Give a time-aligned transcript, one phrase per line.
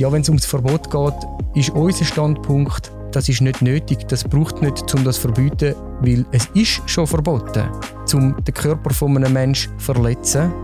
[0.00, 4.62] Ja, wenn es ums Verbot geht, ist unser Standpunkt, das ist nicht nötig, das braucht
[4.62, 7.68] nicht, um das zu verbieten, weil es ist schon verboten,
[8.14, 10.54] um den Körper von einem Menschen zu verletzen.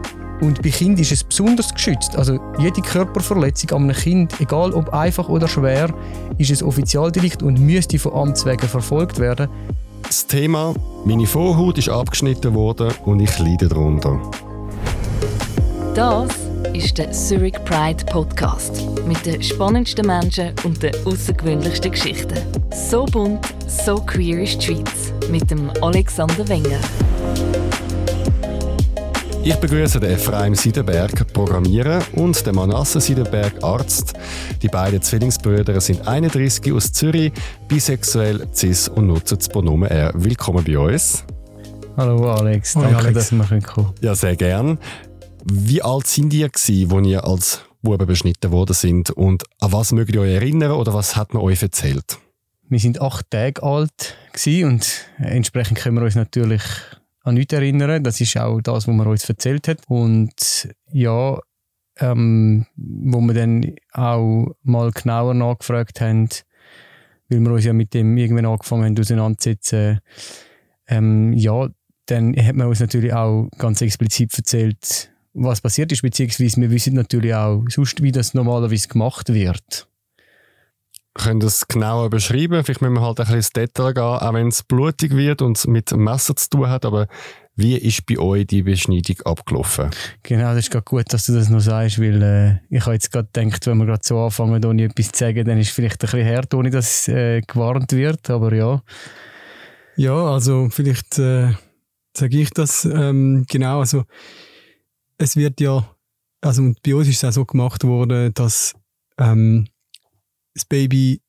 [0.40, 2.16] Und bei Kindern ist es besonders geschützt.
[2.16, 5.92] Also jede Körperverletzung an einem Kind, egal ob einfach oder schwer,
[6.38, 9.48] ist ein Offizialdelikt und müsste von Amts wegen verfolgt werden.
[10.02, 10.72] Das Thema
[11.04, 14.18] «Meine Vorhaut ist abgeschnitten worden und ich leide darunter».
[15.94, 16.45] Das
[16.76, 22.36] ist der Zurich Pride Podcast mit den spannendsten Menschen und den außergewöhnlichsten Geschichten.
[22.70, 26.78] So bunt, so queer ist die Schweiz mit dem Alexander Wenger.
[29.42, 34.12] Ich begrüße den Ephraim Siedenberg, Programmierer, und den Manasse Siedenberg, Arzt.
[34.60, 37.32] Die beiden Zwillingsbrüder sind 31 aus Zürich,
[37.68, 40.12] bisexuell, cis und nutzen das Pronomen R.
[40.14, 41.24] Willkommen bei uns.
[41.96, 43.14] Hallo Alex, danke, Alex.
[43.14, 44.78] dass wir kommen Ja, sehr gern.
[45.48, 49.92] Wie alt sind ihr gewesen, als ihr als Buben beschnitten worden sind und an was
[49.92, 52.18] mögt ihr euch erinnern oder was hat man euch erzählt?
[52.68, 56.62] Wir sind acht Tage alt und entsprechend können wir uns natürlich
[57.22, 58.02] an nichts erinnern.
[58.02, 59.82] Das ist auch das, was man uns erzählt hat.
[59.86, 61.38] Und ja,
[62.00, 66.28] ähm, wo wir dann auch mal genauer nachgefragt haben,
[67.28, 70.00] weil wir uns ja mit dem irgendwann angefangen haben auseinanderzusetzen,
[70.88, 71.68] ähm, ja,
[72.06, 76.94] dann hat man uns natürlich auch ganz explizit erzählt, was passiert ist, beziehungsweise wir wissen
[76.94, 79.86] natürlich auch sonst, wie das normalerweise gemacht wird.
[81.14, 82.62] Könnt ihr es genauer beschreiben?
[82.62, 85.56] Vielleicht müssen wir halt ein bisschen ins Detail gehen, auch wenn es blutig wird und
[85.56, 87.06] es mit dem Messer zu tun hat, aber
[87.54, 89.90] wie ist bei euch die Beschneidung abgelaufen?
[90.22, 93.10] Genau, das ist gerade gut, dass du das noch sagst, weil äh, ich habe jetzt
[93.10, 96.04] gerade gedacht, wenn wir gerade so anfangen, ohne etwas zu sagen, dann ist es vielleicht
[96.04, 98.82] ein bisschen hart, ohne dass äh, gewarnt wird, aber ja.
[99.96, 101.52] Ja, also vielleicht äh,
[102.14, 103.80] sage ich das ähm, genau.
[103.80, 104.04] Also
[105.18, 105.88] es wird ja,
[106.40, 108.74] also bei uns ist es auch so gemacht worden, dass
[109.18, 109.66] ähm,
[110.54, 111.20] das Baby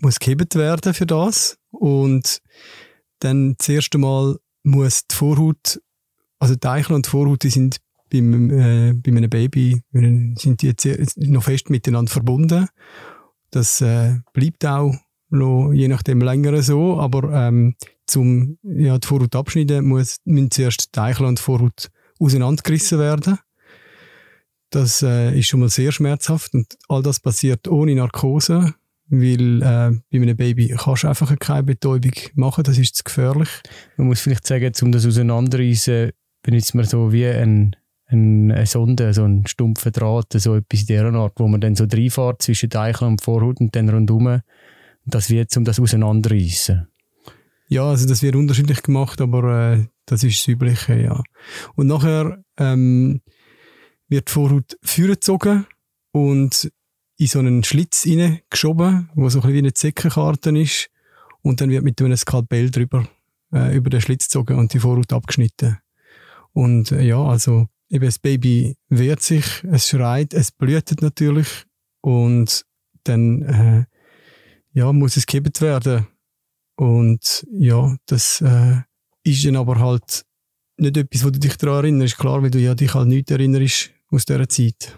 [0.00, 2.40] muss gehebt werden für das und
[3.20, 5.80] dann das erste Mal muss die Vorhaut,
[6.38, 7.78] also die Eichel und die Vorhaut, die sind
[8.10, 12.68] beim, äh, bei einem Baby sind die jetzt noch fest miteinander verbunden.
[13.50, 14.94] Das äh, bleibt auch
[15.30, 17.74] noch je nachdem länger so, aber ähm,
[18.06, 23.38] zum ja, die Vorhaut abschneiden muss, müssen zuerst die Eichel und die Vorhaut auseinandergerissen werden.
[24.70, 28.74] Das äh, ist schon mal sehr schmerzhaft und all das passiert ohne Narkose,
[29.08, 33.48] weil äh, bei einem Baby kannst du einfach keine Betäubung machen, das ist zu gefährlich.
[33.96, 36.10] Man muss vielleicht sagen, um das auseinanderreißen,
[36.42, 40.86] benutzt man so wie ein, ein, eine Sonde, so einen stumpfen Draht, so etwas in
[40.86, 44.42] dieser Art, wo man dann so reinfährt zwischen Eichel und Vorhaut und dann rundherum.
[45.06, 46.86] Das wird, um das auseinanderreißen.
[47.68, 51.22] Ja, also das wird unterschiedlich gemacht, aber äh, das ist das Übliche, ja.
[51.74, 53.20] Und nachher ähm,
[54.08, 55.66] wird die Vorhaut vorgezogen
[56.12, 56.72] und
[57.18, 58.06] in so einen Schlitz
[58.48, 60.88] geschoben, wo so ein bisschen wie eine Zeckenkarte ist.
[61.42, 63.06] Und dann wird mit einem Skalpell drüber,
[63.52, 65.78] äh, über den Schlitz gezogen und die Vorhaut abgeschnitten.
[66.52, 71.48] Und äh, ja, also eben das Baby wehrt sich, es schreit, es blutet natürlich
[72.00, 72.64] und
[73.04, 73.84] dann äh,
[74.72, 76.06] ja, muss es gehebt werden.
[76.76, 78.82] Und ja, das äh,
[79.28, 80.24] ist dann aber halt
[80.76, 82.18] nicht etwas, wo du dich daran erinnerst.
[82.18, 84.96] Klar, weil du ja dich halt nicht erinnerst aus dieser Zeit.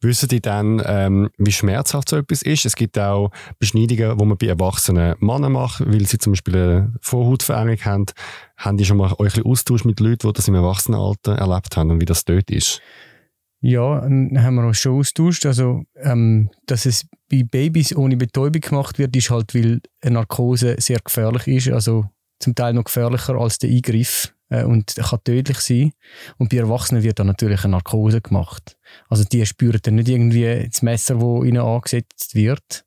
[0.00, 2.66] Wissen die dann, ähm, wie schmerzhaft so etwas ist?
[2.66, 6.92] Es gibt auch Beschneidungen, die man bei erwachsenen Männern macht, weil sie zum Beispiel eine
[7.00, 8.06] Vorhautverengung haben.
[8.58, 11.76] Haben die schon mal euch ein bisschen Austausch mit Leuten, die das im Erwachsenenalter erlebt
[11.76, 12.82] haben und wie das dort ist?
[13.60, 15.46] Ja, dann haben wir uns schon austauscht.
[15.46, 20.76] Also, ähm, dass es bei Babys ohne Betäubung gemacht wird, ist halt, weil eine Narkose
[20.78, 21.68] sehr gefährlich ist.
[21.70, 22.04] Also
[22.44, 25.92] zum Teil noch gefährlicher als der Eingriff äh, und kann tödlich sein.
[26.38, 28.76] Und bei Erwachsenen wird dann natürlich eine Narkose gemacht.
[29.08, 32.84] Also die spüren dann nicht irgendwie das Messer, das ihnen angesetzt wird.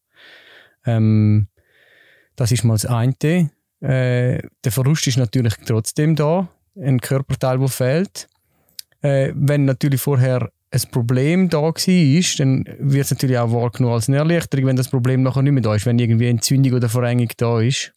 [0.86, 1.48] Ähm,
[2.36, 3.52] das ist mal das eine.
[3.82, 6.48] Äh, der Verlust ist natürlich trotzdem da,
[6.80, 8.28] ein Körperteil, der fehlt.
[9.02, 14.08] Äh, wenn natürlich vorher ein Problem da war, dann wird es natürlich auch wahrgenommen als
[14.08, 17.30] eine Erleichterung, wenn das Problem nachher nicht mehr da ist, wenn irgendwie Entzündung oder Verengung
[17.38, 17.94] da ist.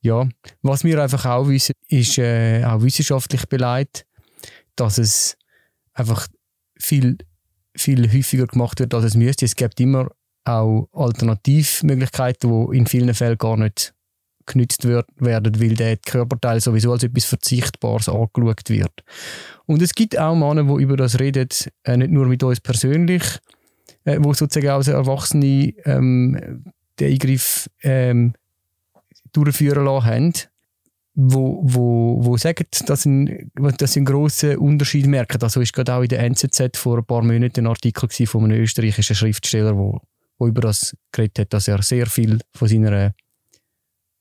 [0.00, 0.28] Ja,
[0.62, 4.06] was wir einfach auch wissen, ist äh, auch wissenschaftlich beleidigt,
[4.76, 5.36] dass es
[5.92, 6.28] einfach
[6.78, 7.18] viel,
[7.76, 9.44] viel häufiger gemacht wird, als es müsste.
[9.44, 10.08] Es gibt immer
[10.44, 13.92] auch Alternativmöglichkeiten, die in vielen Fällen gar nicht
[14.46, 19.04] genützt wird, werden, weil der Körperteil sowieso als etwas Verzichtbares angeschaut wird.
[19.66, 21.48] Und es gibt auch Männer, die über das reden,
[21.84, 23.22] äh, nicht nur mit uns persönlich,
[24.04, 26.64] äh, wo sozusagen als Erwachsene ähm,
[26.98, 28.32] den Eingriff ähm,
[29.32, 30.32] durchführen lassen haben.
[31.20, 35.42] wo, wo, wo sagen, dass sie, dass einen grossen Unterschied merken.
[35.42, 38.60] Also ist gerade auch in der NZZ vor ein paar Monaten ein Artikel von einem
[38.60, 40.00] österreichischen Schriftsteller, wo,
[40.38, 43.14] wo über das geredet hat, dass er sehr viel von seiner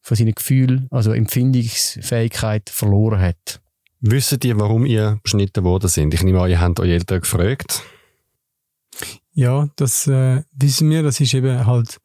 [0.02, 3.62] von seinen Gefühlen, also Empfindungsfähigkeit verloren hat.
[4.00, 6.14] Wissen ihr, warum ihr beschnitten worden sind?
[6.14, 7.84] Ich nehme an, ihr habt eure Eltern gefragt.
[9.34, 11.04] Ja, das äh, wissen wir.
[11.04, 12.00] Das ist eben halt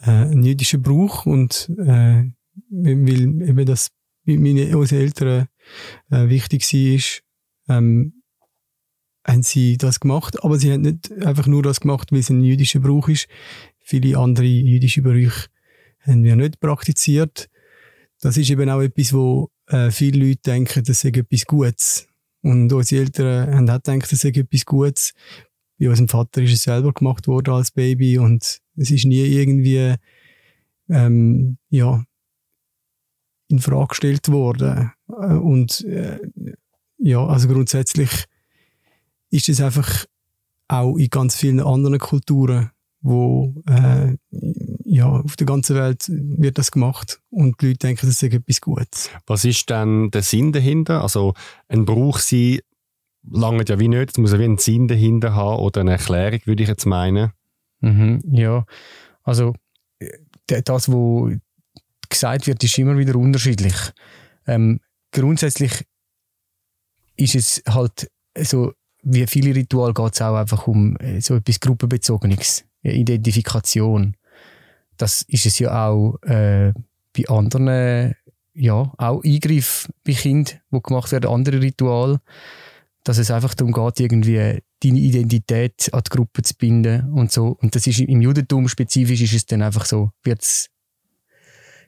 [0.00, 2.24] äh, ein jüdischer Brauch und äh,
[2.70, 3.90] weil eben das
[4.24, 5.48] meine, unsere Eltern
[6.10, 8.22] äh, wichtig war, ähm,
[9.26, 10.42] haben sie das gemacht.
[10.42, 13.28] Aber sie haben nicht einfach nur das gemacht, weil es ein jüdischer Brauch ist.
[13.80, 15.48] Viele andere jüdische Brüche
[16.00, 17.48] haben wir nicht praktiziert.
[18.20, 22.06] Das ist eben auch etwas, wo äh, viele Leute denken, das sei etwas Gutes.
[22.42, 25.12] Und unsere Eltern haben auch gedacht, das sei etwas Gutes.
[25.78, 29.94] Bei unserem Vater ist es selber gemacht worden als Baby und es ist nie irgendwie
[30.88, 32.04] ähm, ja,
[33.48, 34.92] in Frage gestellt worden.
[35.08, 36.18] Äh, und äh,
[36.98, 38.24] ja, also grundsätzlich
[39.30, 40.06] ist es einfach
[40.68, 42.70] auch in ganz vielen anderen Kulturen,
[43.00, 44.16] wo äh,
[44.84, 48.60] ja, auf der ganzen Welt wird das gemacht und die Leute denken, das ist etwas
[48.60, 49.10] Gutes.
[49.26, 51.02] Was ist denn der Sinn dahinter?
[51.02, 51.34] Also
[51.68, 52.60] ein Brauch sein
[53.30, 56.40] lange ja wie nicht, es muss ja wie einen Sinn dahinter haben oder eine Erklärung,
[56.44, 57.32] würde ich jetzt meinen.
[57.80, 58.64] Mhm, ja,
[59.22, 59.54] also
[60.46, 61.38] das, was
[62.14, 63.74] gesagt wird, ist immer wieder unterschiedlich.
[64.46, 64.80] Ähm,
[65.12, 65.84] grundsätzlich
[67.16, 68.72] ist es halt so,
[69.02, 74.16] wie viele Rituale geht es auch einfach um äh, so etwas Gruppenbezogenes, Identifikation.
[74.96, 76.72] Das ist es ja auch äh,
[77.16, 78.14] bei anderen,
[78.54, 82.20] ja, auch Eingriff bei Kindern, die gemacht werden, andere Rituale,
[83.04, 87.56] dass es einfach darum geht, irgendwie deine Identität an die Gruppe zu binden und so.
[87.60, 90.70] Und das ist im Judentum spezifisch ist es dann einfach so, wird es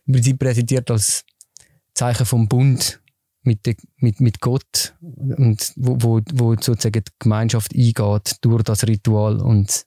[0.06, 1.24] im Prinzip präsentiert als
[1.94, 3.00] Zeichen vom Bund
[3.42, 8.86] mit, de, mit, mit Gott und wo, wo, wo sozusagen die Gemeinschaft eingeht durch das
[8.86, 9.86] Ritual und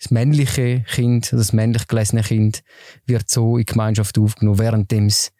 [0.00, 2.62] das männliche Kind, also das männlich gelesene Kind
[3.06, 5.32] wird so in die Gemeinschaft aufgenommen, während es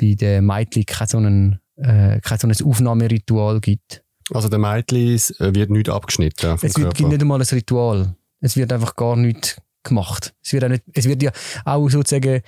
[0.00, 4.04] bei den Mädchen kein so, ein, äh, kein so ein Aufnahmeritual gibt.
[4.32, 8.14] Also der Mädchen äh, wird nicht abgeschnitten Es wird, gibt nicht einmal ein Ritual.
[8.40, 10.34] Es wird einfach gar nichts gemacht.
[10.44, 11.32] Es wird, auch nicht, es wird ja
[11.64, 12.42] auch sozusagen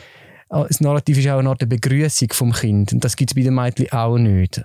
[0.50, 2.92] das Narrativ ist auch eine Art Begrüßung vom Kind.
[2.92, 4.60] Und das gibt es bei den Mädchen auch nicht.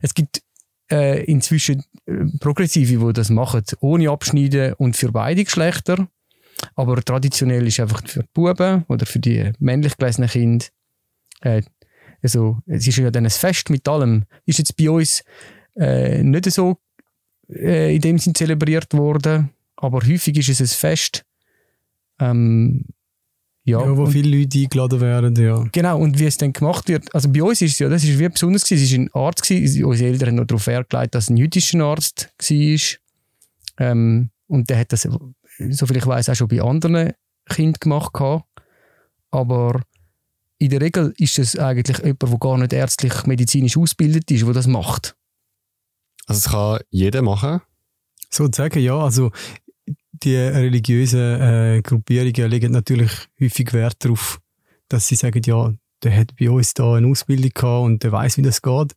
[0.00, 0.42] Es gibt
[0.90, 6.08] äh, inzwischen äh, Progressive, die das machen, ohne Abschneiden und für beide Geschlechter.
[6.74, 10.66] Aber traditionell ist einfach für die Buben oder für die männlich gelesenen Kinder.
[11.40, 11.62] Äh,
[12.22, 14.24] also, es ist ja dann ein Fest mit allem.
[14.44, 15.22] Ist jetzt bei uns
[15.76, 16.78] äh, nicht so
[17.48, 21.24] äh, in dem Sinn zelebriert worden, aber häufig ist es ein Fest.
[22.20, 22.84] Ähm,
[23.68, 25.64] ja, ja wo viele Leute eingeladen werden, ja.
[25.72, 28.18] Genau, und wie es dann gemacht wird, also bei uns ist es ja, das ist
[28.18, 31.24] wie besonders gewesen, es war ein Arzt, gewesen, unsere Eltern haben noch darauf hergelegt, dass
[31.24, 33.86] es ein jüdischer Arzt war.
[33.86, 35.08] Ähm, und der hat das,
[35.70, 37.12] soviel ich weiß, auch schon bei anderen
[37.48, 38.12] Kindern gemacht.
[38.12, 38.44] Gehabt.
[39.30, 39.82] Aber
[40.58, 44.52] in der Regel ist es eigentlich jemand, der gar nicht ärztlich medizinisch ausgebildet ist, der
[44.52, 45.16] das macht.
[46.26, 47.60] Also es kann jeder machen?
[48.30, 48.98] Sozusagen, ja.
[48.98, 49.30] Also
[50.22, 53.10] die religiösen äh, Gruppierungen legen natürlich
[53.40, 54.40] häufig Wert darauf,
[54.88, 55.72] dass sie sagen, ja,
[56.02, 58.94] der hat bei uns da eine Ausbildung gehabt und der weiß, wie das geht.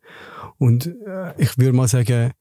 [0.58, 2.32] Und äh, ich würde mal sagen,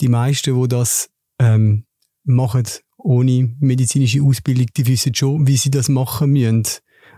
[0.00, 1.84] die meisten, die das ähm,
[2.24, 2.64] machen,
[2.98, 6.64] ohne medizinische Ausbildung, die wissen schon, wie sie das machen müssen.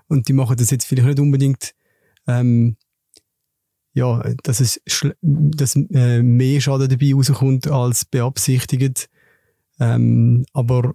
[0.08, 1.74] Und die machen das jetzt vielleicht nicht unbedingt,
[2.26, 2.76] ähm,
[3.92, 4.80] ja, dass es
[5.22, 9.08] dass, äh, mehr Schaden dabei rauskommt als beabsichtigt.
[9.80, 10.94] Ähm, aber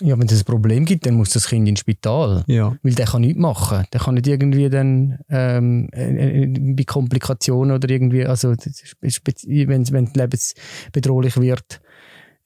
[0.00, 2.44] ja, wenn es ein Problem gibt, dann muss das Kind ins Spital.
[2.46, 2.76] Ja.
[2.82, 3.84] Weil der kann nichts machen.
[3.92, 8.54] Der kann nicht irgendwie dann ähm, äh, äh bei Komplikationen oder irgendwie, also
[9.00, 11.80] wenn, wenn lebensbedrohlich wird,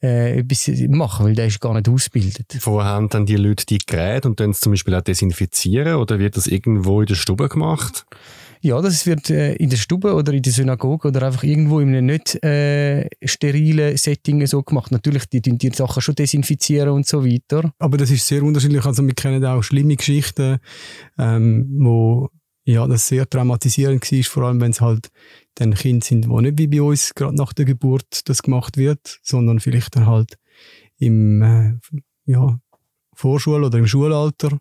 [0.02, 2.56] äh, etwas machen, weil der ist gar nicht ausgebildet.
[2.58, 6.36] Vorher haben dann die Leute die Geräte und dann zum Beispiel auch desinfizieren oder wird
[6.36, 8.06] das irgendwo in der Stube gemacht?
[8.64, 11.88] Ja, das wird äh, in der Stube oder in der Synagoge oder einfach irgendwo in
[11.88, 14.92] einem nicht äh, sterilen Setting so gemacht.
[14.92, 17.72] Natürlich, die, die, Sachen schon desinfizieren und so weiter.
[17.80, 18.84] Aber das ist sehr unterschiedlich.
[18.84, 20.60] Also wir kennen auch schlimme Geschichten,
[21.18, 22.30] ähm, wo
[22.64, 25.08] ja, das sehr traumatisierend war, vor allem wenn es halt
[25.56, 29.18] dann Kinder sind, die nicht wie bei uns gerade nach der Geburt das gemacht wird,
[29.24, 30.38] sondern vielleicht dann halt
[30.98, 31.74] im äh,
[32.26, 32.60] ja,
[33.12, 34.56] Vorschul- oder im Schulalter.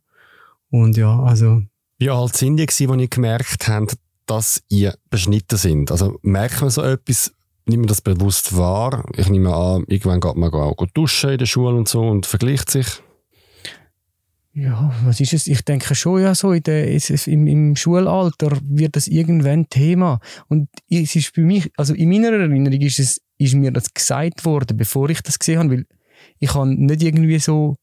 [0.72, 1.62] Und ja, also
[2.02, 5.92] wie alt sind die, als ihr gemerkt habt, dass ihr beschnitten sind?
[5.92, 7.32] Also merkt man so etwas,
[7.68, 9.06] nimmt man das bewusst wahr?
[9.16, 12.72] Ich nehme an, irgendwann geht man auch duschen in der Schule und so und vergleicht
[12.72, 12.88] sich.
[14.54, 15.46] Ja, was ist es?
[15.46, 16.88] Ich denke schon, ja, so in der,
[17.28, 20.20] im, im Schulalter wird das irgendwann Thema.
[20.48, 24.44] Und es ist für mich, also in meiner Erinnerung ist, es, ist mir das gesagt
[24.44, 25.86] worden, bevor ich das gesehen habe, weil
[26.40, 27.78] ich habe nicht irgendwie so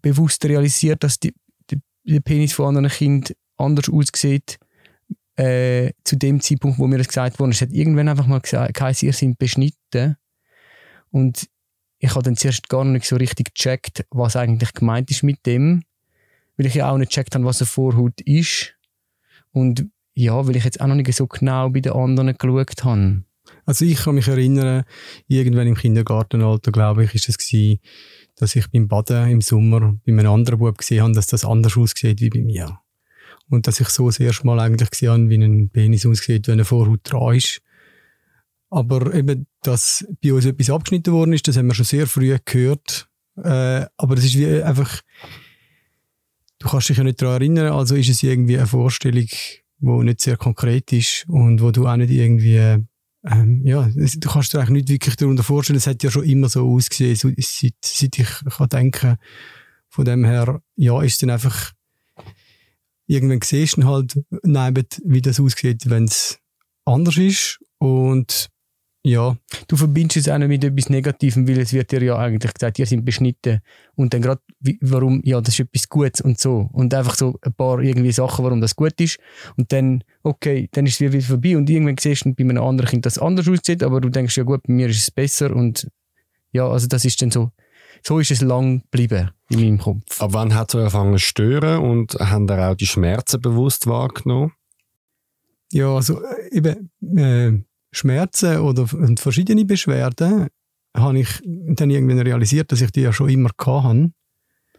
[0.00, 1.34] bewusst realisiert, dass die,
[2.04, 4.58] der Penis von anderen Kind anders aussieht
[5.36, 7.52] äh, zu dem Zeitpunkt, wo mir das gesagt wurde.
[7.52, 10.16] Es hat irgendwann einfach mal gesagt, ihr sind beschnitten.
[11.10, 11.48] Und
[11.98, 15.82] ich habe dann zuerst gar nicht so richtig gecheckt, was eigentlich gemeint ist mit dem,
[16.56, 18.74] weil ich ja auch nicht gecheckt habe, was eine Vorhaut ist.
[19.52, 23.24] Und ja, weil ich jetzt auch noch nicht so genau bei den anderen geschaut habe.
[23.66, 24.84] Also ich kann mich erinnern,
[25.26, 27.80] irgendwann im Kindergartenalter, glaube ich, ist es gewesen,
[28.36, 31.76] dass ich beim Baden im Sommer bei einem anderen Bub gesehen habe, dass das anders
[31.76, 32.78] aussieht wie bei mir.
[33.50, 36.54] Und dass ich so das erste Mal eigentlich gesehen habe, wie ein Penis aussieht, wenn
[36.54, 37.60] eine Vorhaut dran ist.
[38.70, 42.36] Aber eben, dass bei uns etwas abgeschnitten worden ist, das haben wir schon sehr früh
[42.44, 43.08] gehört.
[43.36, 45.00] Äh, aber das ist wie einfach,
[46.58, 49.26] du kannst dich ja nicht daran erinnern, also ist es irgendwie eine Vorstellung,
[49.78, 52.84] die nicht sehr konkret ist und wo du auch nicht irgendwie,
[53.26, 56.48] ähm, ja, du kannst dir eigentlich nicht wirklich darunter vorstellen, es hat ja schon immer
[56.48, 59.16] so ausgesehen, so, seit, seit ich kann denken,
[59.88, 61.72] von dem her, ja, ist dann einfach,
[63.06, 66.38] irgendwann siehst du halt neben, wie das aussieht, wenn es
[66.84, 67.60] anders ist.
[67.78, 68.50] Und
[69.04, 69.36] ja.
[69.68, 72.78] Du verbindest es auch nicht mit etwas Negativem, weil es wird dir ja eigentlich gesagt,
[72.78, 73.60] ihr sind beschnitten.
[73.94, 74.40] Und dann gerade,
[74.80, 76.70] warum, ja, das ist etwas Gutes und so.
[76.72, 79.18] Und einfach so ein paar irgendwie Sachen, warum das gut ist.
[79.58, 81.56] Und dann, okay, dann ist es wieder vorbei.
[81.56, 84.42] Und irgendwann siehst du bei einem anderen Kind, das anders aussieht, aber du denkst, ja
[84.42, 85.54] gut, bei mir ist es besser.
[85.54, 85.86] Und
[86.52, 87.50] ja, also das ist dann so,
[88.02, 90.20] so ist es lang geblieben in meinem Kopf.
[90.20, 94.52] Aber wann hat es angefangen zu stören und haben ihr auch die Schmerzen bewusst wahrgenommen?
[95.72, 97.64] Ja, also äh, eben, äh,
[97.96, 98.86] Schmerzen oder
[99.16, 100.48] verschiedene Beschwerden
[100.96, 104.12] habe ich dann irgendwann realisiert, dass ich die ja schon immer hatte.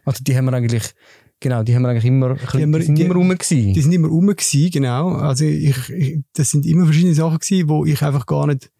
[0.04, 0.94] Also die haben wir eigentlich,
[1.40, 3.74] genau, die haben wir eigentlich immer, die, wir, die sind immer rum gewesen.
[3.74, 5.12] Die sind immer rum gewesen, genau.
[5.12, 8.70] Also ich, ich, das sind immer verschiedene Sachen gewesen, wo ich einfach gar nicht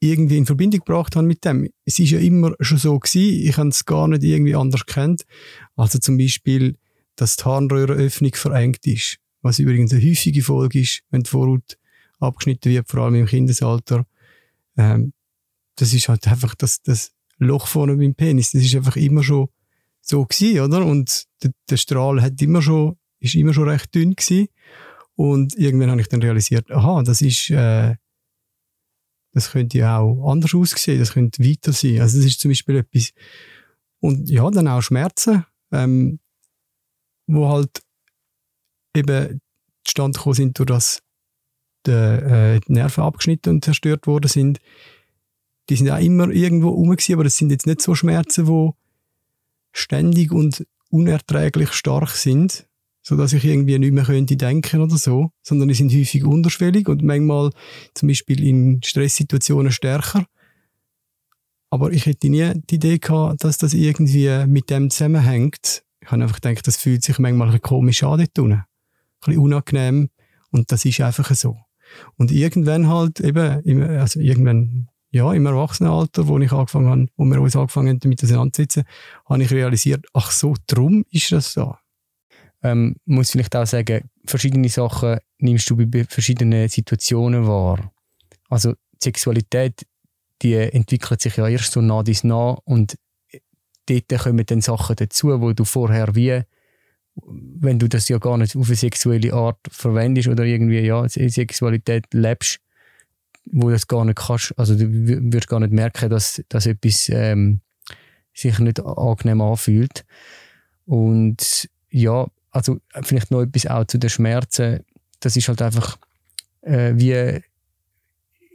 [0.00, 1.68] irgendwie in Verbindung gebracht habe mit dem.
[1.84, 5.24] Es ist ja immer schon so gewesen, ich habe es gar nicht irgendwie anders kennt.
[5.76, 6.76] Also zum Beispiel,
[7.16, 9.18] dass die Harnröhrenöffnung verengt ist.
[9.42, 11.76] Was übrigens eine häufige Folge ist, wenn die Vorhaut
[12.22, 14.06] abgeschnitten wird, vor allem im Kindesalter.
[14.76, 15.12] Ähm,
[15.76, 18.52] das ist halt einfach das, das Loch vorne beim Penis.
[18.52, 19.48] Das ist einfach immer schon
[20.00, 20.84] so gewesen, oder?
[20.84, 24.48] Und der, der Strahl hat immer schon, ist immer schon recht dünn gewesen.
[25.14, 27.96] Und irgendwann habe ich dann realisiert, aha, das ist, äh,
[29.32, 32.00] das könnte ja auch anders aussehen, das könnte weiter sein.
[32.00, 33.12] Also das ist zum Beispiel etwas,
[34.00, 36.18] und ja, dann auch Schmerzen, ähm,
[37.26, 37.82] wo halt
[38.96, 39.40] eben
[39.84, 41.02] zustande gekommen sind durch das
[41.90, 44.60] äh, die Nerven abgeschnitten und zerstört worden sind,
[45.68, 48.70] die sind auch immer irgendwo rum gewesen, aber das sind jetzt nicht so Schmerzen, die
[49.72, 52.66] ständig und unerträglich stark sind,
[53.02, 56.88] so dass ich irgendwie nicht mehr könnte denken oder so, sondern die sind häufig unterschwellig
[56.88, 57.50] und manchmal
[57.94, 60.26] zum Beispiel in Stresssituationen stärker.
[61.70, 65.82] Aber ich hätte nie die Idee gehabt, dass das irgendwie mit dem zusammenhängt.
[66.00, 68.52] Ich habe einfach gedacht, das fühlt sich manchmal ein komisch an dort unten.
[68.52, 68.64] Ein
[69.24, 70.10] bisschen unangenehm.
[70.50, 71.56] Und das ist einfach so.
[72.16, 77.40] Und irgendwann halt eben, also irgendwann, ja, im Erwachsenenalter, wo ich angefangen habe, wo wir
[77.40, 78.84] uns angefangen haben, damit auseinanderzusetzen,
[79.26, 81.74] habe ich realisiert, ach so, drum ist das so.
[82.62, 87.92] Ähm, muss vielleicht auch sagen, verschiedene Sachen nimmst du bei verschiedenen Situationen wahr.
[88.48, 89.84] Also die Sexualität,
[90.42, 92.96] die entwickelt sich ja erst so nah dies nah und
[93.86, 96.42] dort kommen dann Sachen dazu, wo du vorher wie
[97.14, 102.06] wenn du das ja gar nicht auf eine sexuelle Art verwendest oder irgendwie ja Sexualität
[102.12, 102.60] lebst,
[103.50, 107.08] wo du das gar nicht kannst, also du wirst gar nicht merken, dass, dass etwas
[107.08, 107.60] ähm,
[108.32, 110.04] sich nicht angenehm anfühlt.
[110.86, 114.80] Und ja, also vielleicht noch etwas auch zu den Schmerzen.
[115.20, 115.98] Das ist halt einfach
[116.62, 117.42] äh, wie,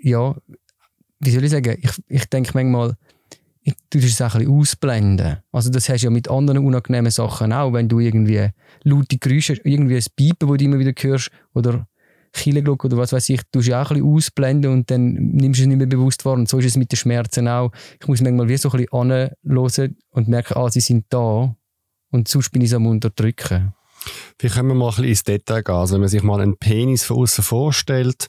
[0.02, 0.36] ja,
[1.20, 2.96] wie soll ich sagen, ich, ich denke manchmal,
[3.90, 5.38] du es auch ein ausblenden.
[5.52, 8.50] Also das hast du ja mit anderen unangenehmen Sachen auch, wenn du irgendwie
[8.84, 11.88] laute Geräusche, irgendwie ein Piepen, das du immer wieder hörst, oder
[12.34, 15.68] Killenglock oder was weiß ich, du ja auch ein ausblenden und dann nimmst du es
[15.68, 16.34] nicht mehr bewusst wahr.
[16.34, 17.72] Und so ist es mit den Schmerzen auch.
[18.00, 21.56] Ich muss manchmal wie so ein bisschen und merken, ah, sie sind da.
[22.12, 23.74] Und sonst bin ich es am Unterdrücken.
[24.40, 25.76] Wie können wir mal ein bisschen ins Detail gehen?
[25.76, 28.28] Also wenn man sich mal einen Penis von außen vorstellt,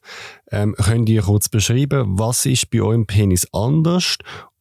[0.51, 4.17] ähm, könnt ihr kurz beschreiben, was ist bei eurem Penis anders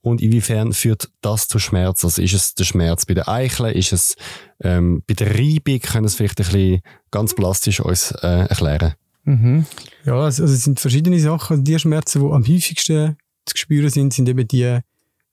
[0.08, 2.04] und inwiefern führt das zu Schmerz?
[2.04, 3.72] Also ist es der Schmerz bei der Eichel?
[3.72, 4.16] Ist es
[4.62, 5.80] ähm, bei der Reibung?
[5.80, 8.94] Können Sie es vielleicht ein bisschen ganz plastisch uns äh, erklären?
[9.24, 9.66] Mhm.
[10.06, 11.64] Ja, also, also, es sind verschiedene Sachen.
[11.64, 14.80] Die Schmerzen, die am häufigsten zu spüren sind, sind eben die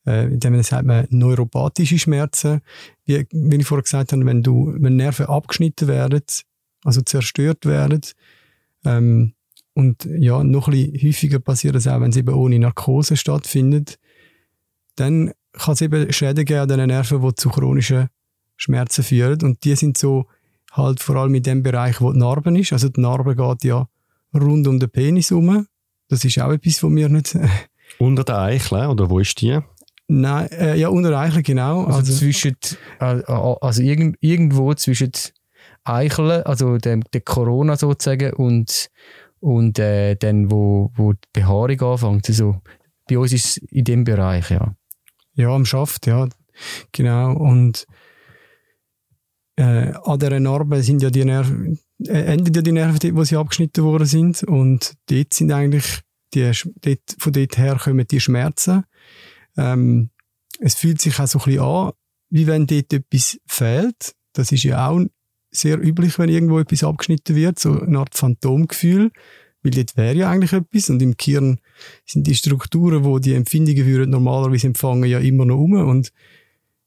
[0.06, 2.60] äh, in dem sagt man neuropathische Schmerzen.
[3.04, 6.22] Wie, wie ich vorher gesagt habe, wenn, du, wenn Nerven abgeschnitten werden,
[6.84, 8.02] also zerstört werden,
[8.84, 9.34] ähm,
[9.76, 13.98] und ja, noch ein bisschen häufiger passiert es auch, wenn es eben ohne Narkose stattfindet,
[14.96, 18.08] dann kann es eben Schäden geben an den Nerven, die zu chronischen
[18.56, 19.42] Schmerzen führen.
[19.42, 20.26] Und die sind so
[20.72, 22.72] halt vor allem in dem Bereich, wo die Narbe ist.
[22.72, 23.88] Also die Narbe geht ja
[24.34, 25.66] rund um den Penis herum.
[26.08, 27.38] Das ist auch etwas, was wir nicht...
[27.98, 29.58] unter der Eichel, oder wo ist die?
[30.08, 31.84] Nein, äh, ja, unter der Eichel, genau.
[31.84, 32.56] Also, also zwischen,
[33.00, 35.12] äh, also irgend, irgendwo zwischen
[35.84, 38.90] Eichel, also der, der Corona sozusagen, und,
[39.40, 42.28] und äh, dann, wo, wo die Behaarung anfängt.
[42.28, 42.60] Also,
[43.08, 44.74] bei uns ist es in dem Bereich, ja.
[45.34, 46.28] Ja, am Schaft, ja.
[46.92, 47.32] Genau.
[47.36, 47.86] Und
[49.56, 53.24] äh, an dieser Narbe sind ja die Nerven, äh, enden ja die Nerven dort, wo
[53.24, 54.42] sie abgeschnitten worden sind.
[54.44, 56.00] Und dort sind eigentlich
[56.34, 56.50] die,
[56.80, 58.84] dort, von dort her kommen die Schmerzen.
[59.56, 60.10] Ähm,
[60.60, 61.92] es fühlt sich auch so ein bisschen an,
[62.30, 64.14] wie wenn dort etwas fehlt.
[64.32, 65.00] Das ist ja auch
[65.50, 69.12] sehr üblich, wenn irgendwo etwas abgeschnitten wird, so eine Art Phantomgefühl,
[69.64, 71.58] weil dort wäre ja eigentlich etwas und im Gehirn
[72.06, 76.12] sind die Strukturen, wo die Empfindungen würden normalerweise empfangen, ja immer noch um und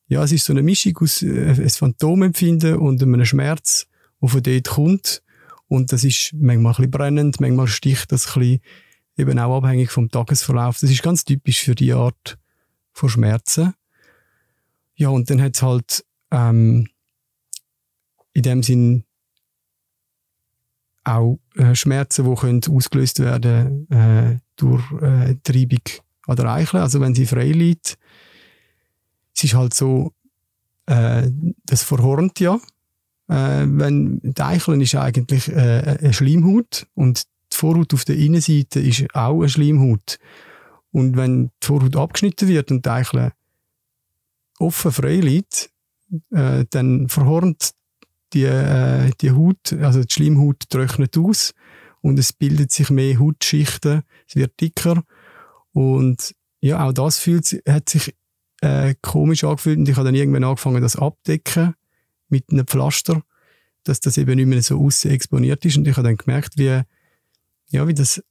[0.09, 3.87] ja, es ist so eine Mischung aus äh, einem Phantomempfinden und einem Schmerz,
[4.21, 5.21] der von dort kommt.
[5.67, 8.61] Und das ist manchmal ein bisschen brennend, manchmal sticht das ein bisschen,
[9.17, 10.79] eben auch abhängig vom Tagesverlauf.
[10.79, 12.37] Das ist ganz typisch für die Art
[12.93, 13.73] von Schmerzen.
[14.95, 16.87] Ja, und dann hat es halt ähm,
[18.31, 19.03] in dem Sinn
[21.07, 25.81] auch äh, Schmerzen, die können ausgelöst werden äh, durch äh, Treibung
[26.27, 26.81] an der Eichel.
[26.81, 27.97] Also wenn sie frei liegt,
[29.35, 30.13] es ist halt so,
[30.87, 31.29] äh,
[31.65, 32.59] das verhornt ja.
[33.29, 38.79] Äh, wenn, die Eichel ist eigentlich äh, eine Schleimhaut und die Vorhaut auf der Innenseite
[38.79, 40.19] ist auch eine Schleimhaut.
[40.91, 43.31] Und wenn die Vorhaut abgeschnitten wird und die Eichel
[44.59, 45.69] offen frei liegt,
[46.31, 47.71] äh, dann verhornt
[48.33, 51.53] die, äh, die Haut, also die Schleimhaut trocknet aus
[52.01, 55.03] und es bildet sich mehr Hautschichten, es wird dicker
[55.71, 58.15] und ja, auch das fühlt, hat sich
[58.61, 61.75] äh, komisch angefühlt und ich habe dann irgendwann angefangen, das abdecken
[62.29, 63.21] mit einem Pflaster,
[63.83, 66.81] dass das eben nicht mehr so außen exponiert ist und ich habe dann gemerkt, wie,
[67.69, 68.21] ja, wie das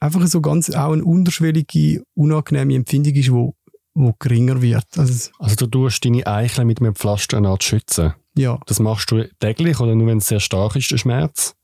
[0.00, 3.54] einfach so ganz auch eine unterschwellige, unangenehme Empfindung ist, wo,
[3.94, 4.86] wo geringer wird.
[4.96, 8.14] Also, also du tust deine Eichel mit einem Pflaster schützen?
[8.38, 8.58] Ja.
[8.66, 11.54] Das machst du täglich oder nur wenn es sehr stark ist, der Schmerz?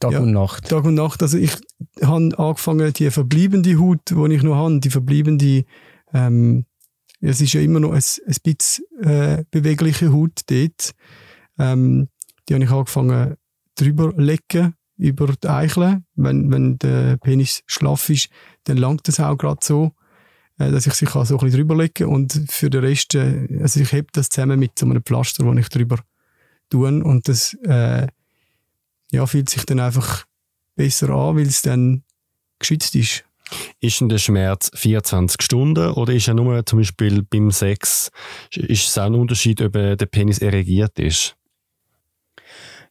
[0.00, 0.68] Tag ja, und Nacht.
[0.68, 1.22] Tag und Nacht.
[1.22, 1.52] Also ich
[2.02, 5.64] habe angefangen, die verbleibende Haut, die ich noch habe, die verbleibende
[6.12, 6.66] ähm,
[7.20, 10.92] es ist ja immer noch ein, ein bisschen äh, bewegliche Haut dort.
[11.58, 12.08] Ähm,
[12.48, 13.36] die habe ich angefangen
[13.74, 16.02] drüber legen, über die Eichel.
[16.14, 18.28] Wenn, wenn der Penis schlaff ist,
[18.64, 19.92] dann langt das auch gerade so,
[20.58, 23.92] dass ich sich so ein bisschen drüber lege und für den Rest, äh, also ich
[23.92, 25.98] heb das zusammen mit so einem Pflaster, wo ich drüber
[26.70, 28.06] tue und das äh,
[29.12, 30.24] ja, fühlt sich dann einfach
[30.74, 32.02] besser an, weil es dann
[32.58, 33.24] geschützt ist.
[33.80, 38.10] Ist denn der Schmerz 24 Stunden oder ist er nur zum Beispiel beim Sex,
[38.52, 41.36] ist es auch ein Unterschied, ob der Penis erregiert ist?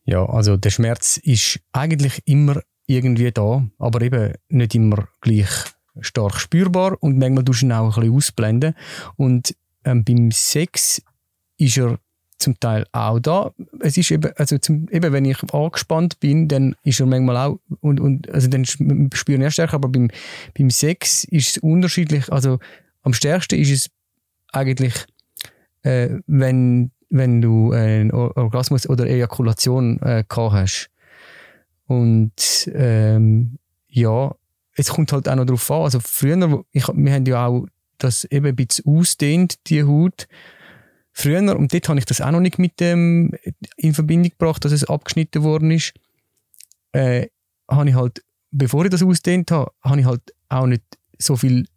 [0.06, 5.50] Ja, also der Schmerz ist eigentlich immer irgendwie da, aber eben nicht immer gleich
[6.02, 8.76] stark spürbar und manchmal tust du ihn auch ein bisschen ausblenden.
[9.16, 11.02] Und ähm, beim Sex
[11.58, 12.00] ist er
[12.38, 13.52] zum Teil auch da.
[13.80, 17.60] Es ist eben, also zum, eben, wenn ich angespannt bin, dann ist er manchmal auch,
[17.82, 20.10] und, und, also dann spüre ich stärker, aber beim,
[20.58, 22.32] beim Sex ist es unterschiedlich.
[22.32, 22.60] Also
[23.04, 23.90] am stärksten ist es
[24.52, 24.94] eigentlich,
[25.84, 30.90] äh, wenn, wenn du einen Orgasmus oder Ejakulation äh, gehabt hast.
[31.88, 34.36] Und ähm, ja,
[34.76, 35.84] es kommt halt auch noch darauf an.
[35.84, 37.66] Also früher, ich, wir haben ja auch
[37.98, 40.28] das eben ein bisschen ausdehnt, die Haut
[41.14, 43.32] früher, und dort habe ich das auch noch nicht mit dem
[43.78, 45.94] in Verbindung gebracht, dass es abgeschnitten worden ist,
[46.92, 47.28] äh,
[47.72, 50.84] habe ich halt, bevor ich das ausdehnt habe, habe ich halt auch nicht
[51.18, 51.68] so viel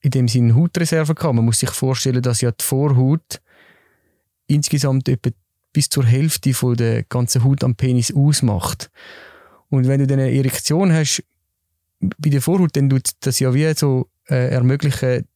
[0.00, 1.34] in dem Sinne Hautreserve gehabt.
[1.34, 3.42] Man muss sich vorstellen, dass ja die Vorhaut
[4.46, 5.30] insgesamt etwa
[5.72, 8.90] bis zur Hälfte von der ganzen Haut am Penis ausmacht.
[9.68, 11.22] Und wenn du dann eine Erektion hast
[12.00, 15.26] bei der Vorhaut, dann tut das ja wie so äh, ermöglichen,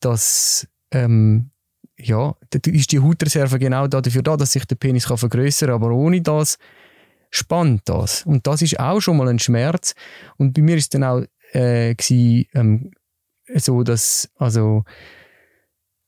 [0.00, 1.50] dass ähm,
[1.96, 2.34] ja,
[2.66, 6.20] ist die Hautreserve genau dafür da, dass sich der Penis kann vergrößern kann, aber ohne
[6.20, 6.58] das
[7.30, 8.24] spannt das.
[8.24, 9.94] Und das ist auch schon mal ein Schmerz.
[10.36, 12.90] Und bei mir ist dann auch äh, gewesen, ähm,
[13.54, 14.84] so, dass, also,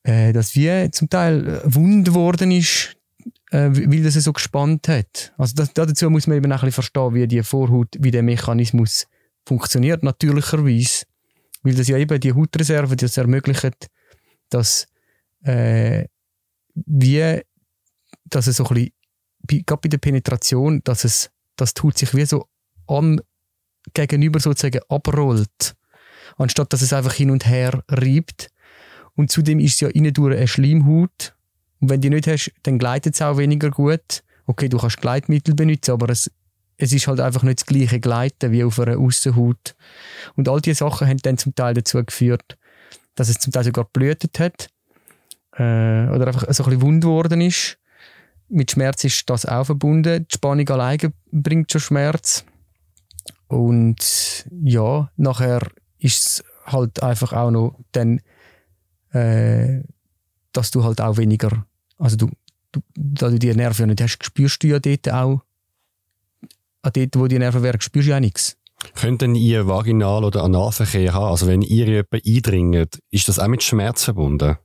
[0.05, 2.96] äh, dass wie zum Teil äh, wund worden ist,
[3.50, 5.35] äh, weil das so gespannt hat.
[5.37, 8.22] Also das, dazu muss man eben auch ein bisschen verstehen, wie die Vorhaut, wie der
[8.22, 9.07] Mechanismus
[9.46, 11.06] funktioniert, natürlicherweise.
[11.62, 13.88] Weil das ja eben die Hautreserve, das ermöglicht,
[14.50, 14.87] dass
[15.42, 16.06] äh,
[16.74, 17.40] wie,
[18.24, 18.92] dass es so ein bisschen,
[19.40, 22.48] bei- gerade bei der Penetration, dass es, das tut sich wie so
[22.87, 23.20] am
[23.94, 25.74] Gegenüber sozusagen abrollt,
[26.37, 28.48] anstatt dass es einfach hin und her reibt.
[29.14, 31.35] Und zudem ist es ja innen durch eine Schleimhaut.
[31.80, 34.22] Und wenn die nicht hast, dann gleitet es auch weniger gut.
[34.46, 36.30] Okay, du kannst Gleitmittel benutzen, aber es,
[36.78, 39.74] es ist halt einfach nicht das gleiche Gleiten wie auf einer Aussenhaut.
[40.34, 42.58] Und all diese Sachen haben dann zum Teil dazu geführt,
[43.14, 44.68] dass es zum Teil sogar geblutet hat
[45.56, 47.78] äh, oder einfach so ein bisschen wund geworden ist.
[48.48, 50.26] Mit Schmerz ist das auch verbunden.
[50.30, 52.44] Die Spannung alleine bringt schon Schmerz.
[53.48, 55.66] Und ja, nachher
[55.98, 58.20] ist es halt einfach auch noch dann,
[59.12, 59.82] äh,
[60.52, 61.66] dass du halt auch weniger,
[61.98, 62.30] also du,
[62.72, 65.42] du da du die Nerven ja nicht hast, spürst du ja dort auch,
[66.87, 68.57] an dort, wo die Nerven wären, spürst du ja nichts.
[68.94, 71.31] Könnt denn ihr Vaginal- oder Analverkehr haben?
[71.31, 74.57] Also wenn ihr in jemanden eindringt, ist das auch mit Schmerz verbunden?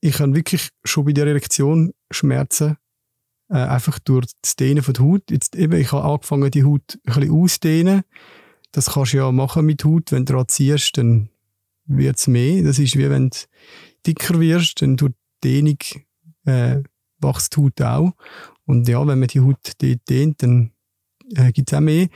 [0.00, 2.76] Ich habe wirklich schon bei der Erektion Schmerzen,
[3.48, 5.30] äh, einfach durch das Dehnen von der Haut.
[5.30, 8.02] Jetzt eben, ich habe angefangen, die Haut ein bisschen auszudehnen.
[8.72, 10.12] Das kannst du ja machen mit Haut.
[10.12, 11.30] Wenn du daran ziehst, dann
[11.86, 12.62] wird es mehr.
[12.62, 13.36] Das ist wie wenn du
[14.06, 15.78] dicker wirst, dann durch die Dehnung
[16.44, 16.82] äh,
[17.18, 18.12] wächst die Haut auch.
[18.66, 20.73] Und ja, wenn man die Haut dort dehnt, dann
[21.34, 22.08] äh, gibt es auch mehr.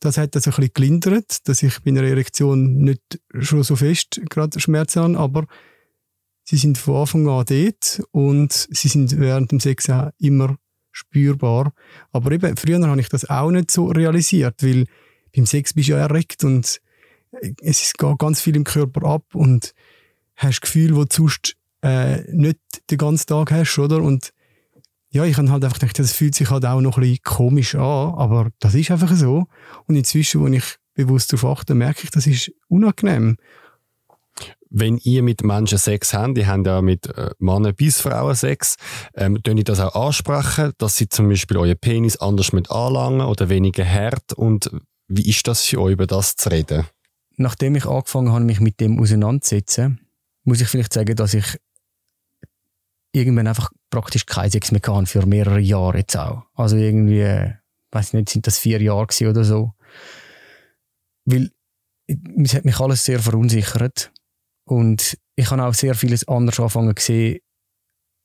[0.00, 4.20] Das hat das ein bisschen gelindert, dass ich bei einer Erektion nicht schon so fest
[4.28, 5.46] gerade Schmerzen habe, aber
[6.44, 10.56] sie sind von Anfang an dort und sie sind während dem Sex auch immer
[10.92, 11.72] spürbar.
[12.12, 14.86] Aber eben, früher habe ich das auch nicht so realisiert, weil
[15.34, 16.80] beim Sex bist du ja erregt und
[17.60, 19.74] es ist ganz viel im Körper ab und
[20.36, 24.02] hast Gefühle, die du sonst äh, nicht den ganzen Tag hast, oder?
[24.02, 24.32] Und
[25.16, 27.74] ja, ich habe halt einfach gedacht, das fühlt sich halt auch noch ein bisschen komisch
[27.74, 29.46] an, aber das ist einfach so.
[29.86, 33.36] Und inzwischen, wo ich bewusst darauf achte, merke ich, das ist unangenehm.
[34.68, 38.76] Wenn ihr mit Menschen Sex habt, die haben ja mit äh, Männern bis Frauen Sex,
[39.14, 43.48] ähm, ihr das auch ansprechen, dass sie zum Beispiel euren Penis anders mit anlangen oder
[43.48, 44.70] weniger hart und
[45.08, 46.84] wie ist das für euch, über das zu reden?
[47.36, 50.00] Nachdem ich angefangen habe, mich mit dem auseinanderzusetzen,
[50.44, 51.58] muss ich vielleicht sagen, dass ich
[53.16, 56.44] irgendwann einfach praktisch keinen Sex mehr hatte für mehrere Jahre jetzt auch.
[56.54, 57.54] Also irgendwie, äh,
[57.90, 59.72] weiß nicht, sind das vier Jahre oder so.
[61.24, 61.50] Weil
[62.06, 64.12] es hat mich alles sehr verunsichert
[64.64, 67.40] und ich habe auch sehr vieles anders angefangen gesehen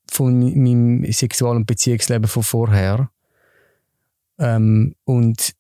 [0.10, 1.04] von meinem
[1.58, 3.10] und Beziehungsleben von vorher.
[4.38, 5.54] Ähm, und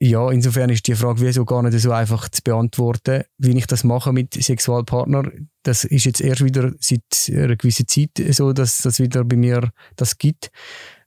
[0.00, 3.82] ja, insofern ist die Frage wieso gar nicht so einfach zu beantworten, wie ich das
[3.82, 5.30] mache mit Sexualpartner.
[5.64, 9.72] Das ist jetzt erst wieder seit einer gewissen Zeit so, dass das wieder bei mir
[9.96, 10.50] das gibt.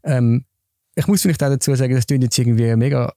[0.04, 0.45] Ähm,
[0.95, 3.13] ich muss vielleicht auch dazu sagen, das klingt jetzt irgendwie mega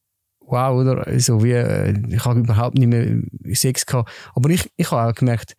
[0.46, 1.18] wow, oder?
[1.18, 4.12] So wie, äh, ich habe überhaupt nicht mehr Sex gehabt.
[4.34, 5.54] Aber ich, ich habe auch gemerkt,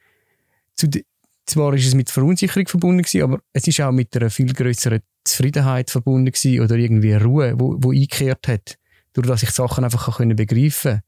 [0.82, 1.04] de,
[1.45, 5.01] zwar ist es mit Verunsicherung verbunden gewesen, aber es ist auch mit einer viel größeren
[5.25, 8.78] Zufriedenheit verbunden gewesen oder irgendwie Ruhe, wo, wo eingekehrt hat
[9.15, 11.01] durch dass ich Sachen einfach können begreifen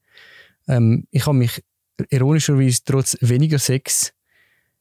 [0.67, 1.63] ähm, Ich habe mich
[2.10, 4.13] ironischerweise trotz weniger Sex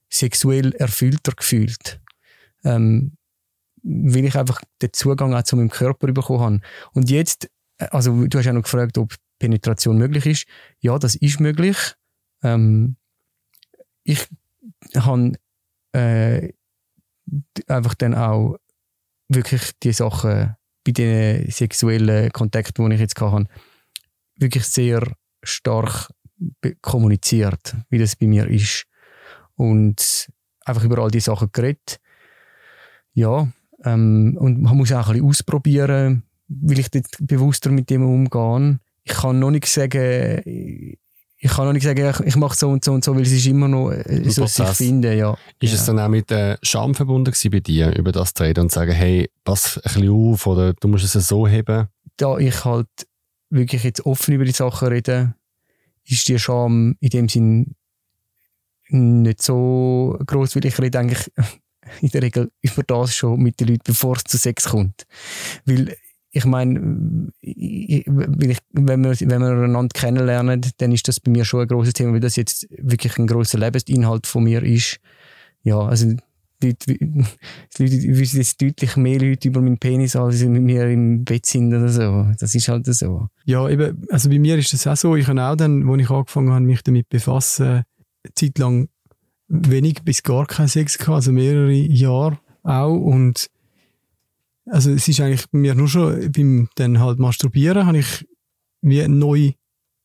[0.09, 2.01] sexuell erfüllter gefühlt.
[2.65, 3.17] Ähm,
[3.83, 6.61] weil ich einfach den Zugang auch zu meinem Körper bekommen habe.
[6.93, 10.47] Und jetzt, äh, also du hast ja noch gefragt, ob Penetration möglich ist.
[10.81, 11.77] Ja, das ist möglich.
[12.43, 12.97] Ähm,
[14.05, 14.27] ich
[14.97, 15.33] habe
[15.93, 16.53] äh,
[17.67, 18.57] einfach dann auch
[19.29, 20.57] wirklich die Sachen
[20.87, 23.47] bei den sexuellen Kontakten, die ich jetzt hatte,
[24.37, 25.03] wirklich sehr
[25.43, 26.09] stark
[26.81, 28.85] kommuniziert, wie das bei mir ist.
[29.57, 30.29] Und
[30.65, 31.99] einfach über all die Sachen geredet.
[33.15, 33.49] Ja,
[33.85, 38.81] ähm, und man muss auch ein bisschen ausprobieren, will ich dort bewusster mit dem umgehen.
[39.05, 40.43] Ich kann noch nicht sagen,
[41.47, 43.33] ich kann noch nicht sagen, ich, ich mache so und so und so, weil es
[43.33, 45.37] ist immer noch äh, so, was ich finde, ja.
[45.61, 45.79] Ist ja.
[45.79, 48.77] es dann auch mit äh, Scham verbunden bei dir, über das zu reden und zu
[48.77, 51.89] sagen, hey, pass ein bisschen auf oder du musst es so heben?
[52.17, 52.89] da ich halt
[53.51, 55.35] wirklich jetzt offen über die Sachen rede,
[56.05, 57.75] ist die Scham in dem Sinn
[58.89, 61.31] nicht so groß, weil ich rede eigentlich
[62.01, 65.07] in der Regel über das schon mit den Leuten, bevor es zu Sex kommt.
[65.65, 65.97] Weil
[66.37, 67.31] ich meine, wenn,
[68.41, 72.21] wir, wenn wir einander kennenlernen, dann ist das bei mir schon ein großes Thema, weil
[72.21, 74.99] das jetzt wirklich ein großer Lebensinhalt von mir ist.
[75.63, 76.13] Ja, also
[76.63, 76.95] Leute,
[77.79, 81.75] wissen jetzt deutlich mehr Leute über meinen Penis, als sie mit mir im Bett sind
[81.75, 82.27] oder so.
[82.39, 83.29] Das ist halt so.
[83.47, 85.17] Ja, eben, also bei mir ist das auch so.
[85.17, 87.85] Ich habe auch dann, als ich angefangen habe, mich damit befassen, eine
[88.35, 88.89] Zeit lang
[89.49, 92.95] wenig bis gar keinen Sex gehabt, also mehrere Jahre auch.
[92.95, 93.49] Und
[94.67, 98.27] also es ist eigentlich bei mir nur schon beim dann halt Masturbieren, habe ich
[98.83, 99.53] wie neu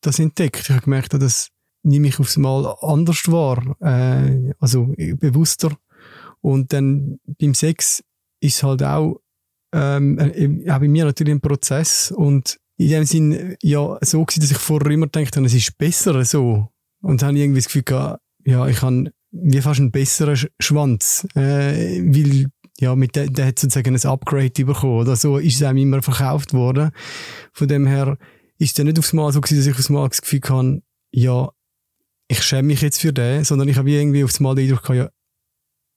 [0.02, 0.62] das entdeckt.
[0.62, 1.50] Ich habe gemerkt, das
[1.84, 5.76] nehme ich aufs Mal anders wahr, äh, also bewusster.
[6.42, 8.04] Und dann beim Sex
[8.40, 9.20] ist halt auch,
[9.74, 14.42] ähm, äh, auch bei mir natürlich ein Prozess und in dem Sinn ja so gewesen,
[14.42, 16.70] dass ich vorher immer gedacht habe, es ist besser so.
[17.02, 20.38] Und dann habe ich irgendwie das Gefühl gehabt, ja, ich habe wie fast einen besseren
[20.60, 22.48] Schwanz, äh, weil
[22.82, 26.02] ja, mit der, der hat sozusagen ein Upgrade bekommen oder so ist es einem immer
[26.02, 26.90] verkauft worden.
[27.54, 28.18] Von dem her
[28.58, 31.50] ist es nicht aufs Mal so gewesen, dass ich aufs Mal das Gefühl hatte, ja,
[32.28, 34.98] ich schäme mich jetzt für den, sondern ich habe irgendwie aufs Mal den Eindruck gehabt,
[34.98, 35.10] ja,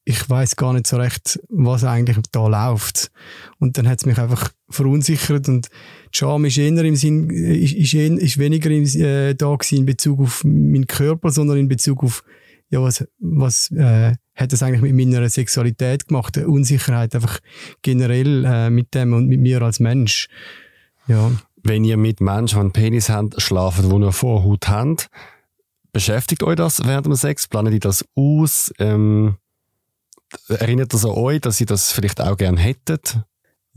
[0.04, 3.10] ich weiß gar nicht so recht, was eigentlich da läuft.
[3.58, 5.68] Und dann hat es mich einfach verunsichert und
[6.10, 10.20] Scham ist eher im Sinn, ist, ist, ist weniger im, äh, da gewesen in Bezug
[10.20, 12.24] auf meinen Körper, sondern in Bezug auf,
[12.68, 16.36] ja, was, was äh, hat das eigentlich mit meiner Sexualität gemacht?
[16.36, 17.38] Eine Unsicherheit einfach
[17.82, 20.28] generell äh, mit dem und mit mir als Mensch.
[21.06, 21.30] Ja.
[21.62, 24.96] Wenn ihr mit Menschen, die einen Penis haben, schlafen, die eine Vorhaut haben,
[25.92, 27.46] beschäftigt euch das während dem Sex?
[27.46, 28.72] Planen die das aus?
[28.78, 29.36] Ähm
[30.48, 33.18] erinnert das an euch, dass ihr das vielleicht auch gerne hättet?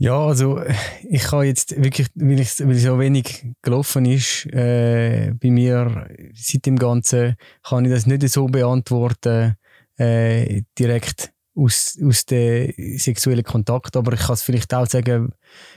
[0.00, 0.62] Ja, also
[1.08, 6.66] ich kann jetzt wirklich, weil, ich, weil so wenig gelaufen ist äh, bei mir seit
[6.66, 9.56] dem Ganzen, kann ich das nicht so beantworten,
[9.98, 15.32] äh, direkt aus, aus dem sexuellen Kontakt, aber ich kann es vielleicht auch sagen,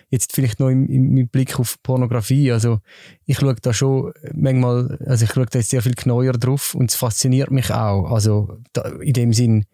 [0.10, 2.80] jetzt vielleicht noch im, im Blick auf Pornografie, also
[3.26, 6.92] ich schaue da schon manchmal, also ich schaue da jetzt sehr viel genauer drauf und
[6.92, 9.66] es fasziniert mich auch, also da, in dem Sinn,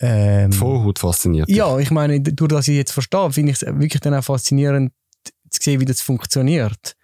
[0.00, 1.56] ähm, die Vorhaut fasziniert dich.
[1.56, 4.92] Ja, ich meine, durch das ich jetzt verstehe, finde ich es wirklich dann auch faszinierend
[5.50, 6.96] zu sehen, wie das funktioniert.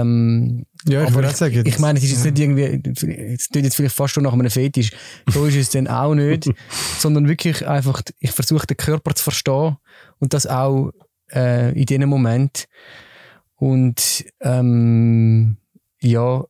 [0.00, 1.62] Ähm, ja, ich würde auch sagen.
[1.66, 2.82] Ich meine, es ist jetzt nicht irgendwie,
[3.34, 4.90] es tut jetzt vielleicht fast schon nach einem Fetisch.
[5.30, 6.50] So ist es dann auch nicht,
[6.98, 9.76] sondern wirklich einfach, ich versuche den Körper zu verstehen
[10.18, 10.90] und das auch
[11.32, 12.66] äh, in diesem Moment.
[13.56, 15.56] Und ähm,
[16.00, 16.44] ja,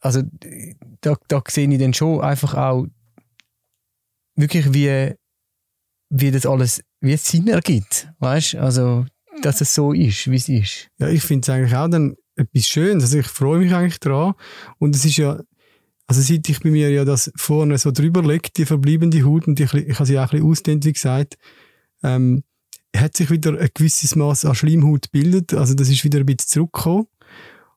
[0.00, 0.22] also
[1.00, 2.86] da, da sehe ich dann schon einfach auch
[4.34, 5.14] wirklich wie,
[6.10, 8.08] wie das alles, wie es Sinn ergibt.
[8.18, 9.04] Weißt Also,
[9.42, 10.88] dass es so ist, wie es ist.
[10.98, 13.04] Ja, ich finde es eigentlich auch dann etwas Schönes.
[13.04, 14.34] Also, ich freue mich eigentlich dran.
[14.78, 15.40] Und es ist ja,
[16.06, 19.58] also seit ich bei mir ja das vorne so drüber legt, die verbleibende Haut, und
[19.60, 21.38] ich, ich habe sie auch ein bisschen ausdehnt, wie gesagt,
[22.02, 22.42] ähm,
[22.94, 25.54] hat sich wieder ein gewisses Maß an Schleimhaut gebildet.
[25.54, 27.06] Also, das ist wieder ein bisschen zurückgekommen.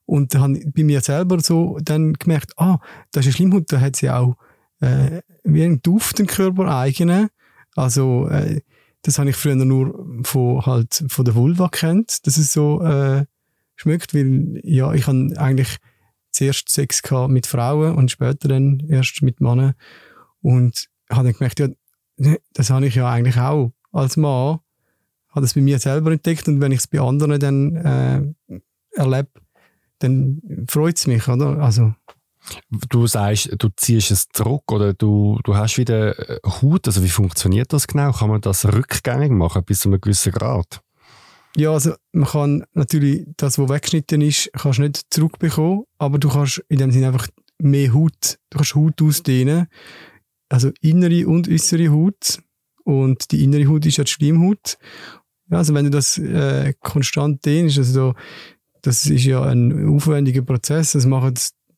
[0.05, 2.79] Und dann habe ich bei mir selber so dann gemerkt, ah,
[3.11, 4.35] das ist eine Schleimhaut, da hat sie auch
[4.81, 7.29] äh, wie ein Duft im Körper eigene.
[7.75, 8.61] Also äh,
[9.01, 13.25] das habe ich früher nur von halt von der Vulva kennt, dass es so äh,
[13.75, 15.77] schmeckt, weil ja ich habe eigentlich
[16.31, 19.73] zuerst Sex gehabt mit Frauen und später dann erst mit Männern
[20.41, 21.67] und habe dann gemerkt, ja,
[22.53, 24.59] das habe ich ja eigentlich auch als Mann,
[25.29, 28.59] habe das bei mir selber entdeckt und wenn ich es bei anderen dann äh,
[28.91, 29.29] erlebe,
[29.99, 31.59] dann freut es mich, oder?
[31.59, 31.93] Also
[32.89, 36.87] Du sagst, du ziehst es zurück oder du, du hast wieder äh, Haut.
[36.87, 38.11] Also wie funktioniert das genau?
[38.11, 40.81] Kann man das rückgängig machen bis zu einem gewissen Grad?
[41.57, 46.61] Ja, also man kann natürlich das, was weggeschnitten ist, kannst nicht zurückbekommen, aber du kannst
[46.67, 47.27] in dem Sinne einfach
[47.59, 49.67] mehr Haut, du kannst Haut ausdehnen,
[50.49, 52.39] also innere und äußere Haut.
[52.83, 54.77] Und die innere Haut ist ja die Schleimhaut.
[55.49, 58.13] Ja, also wenn du das äh, konstant dehnst, also
[58.81, 61.33] das ist ja ein aufwendiger Prozess, das machen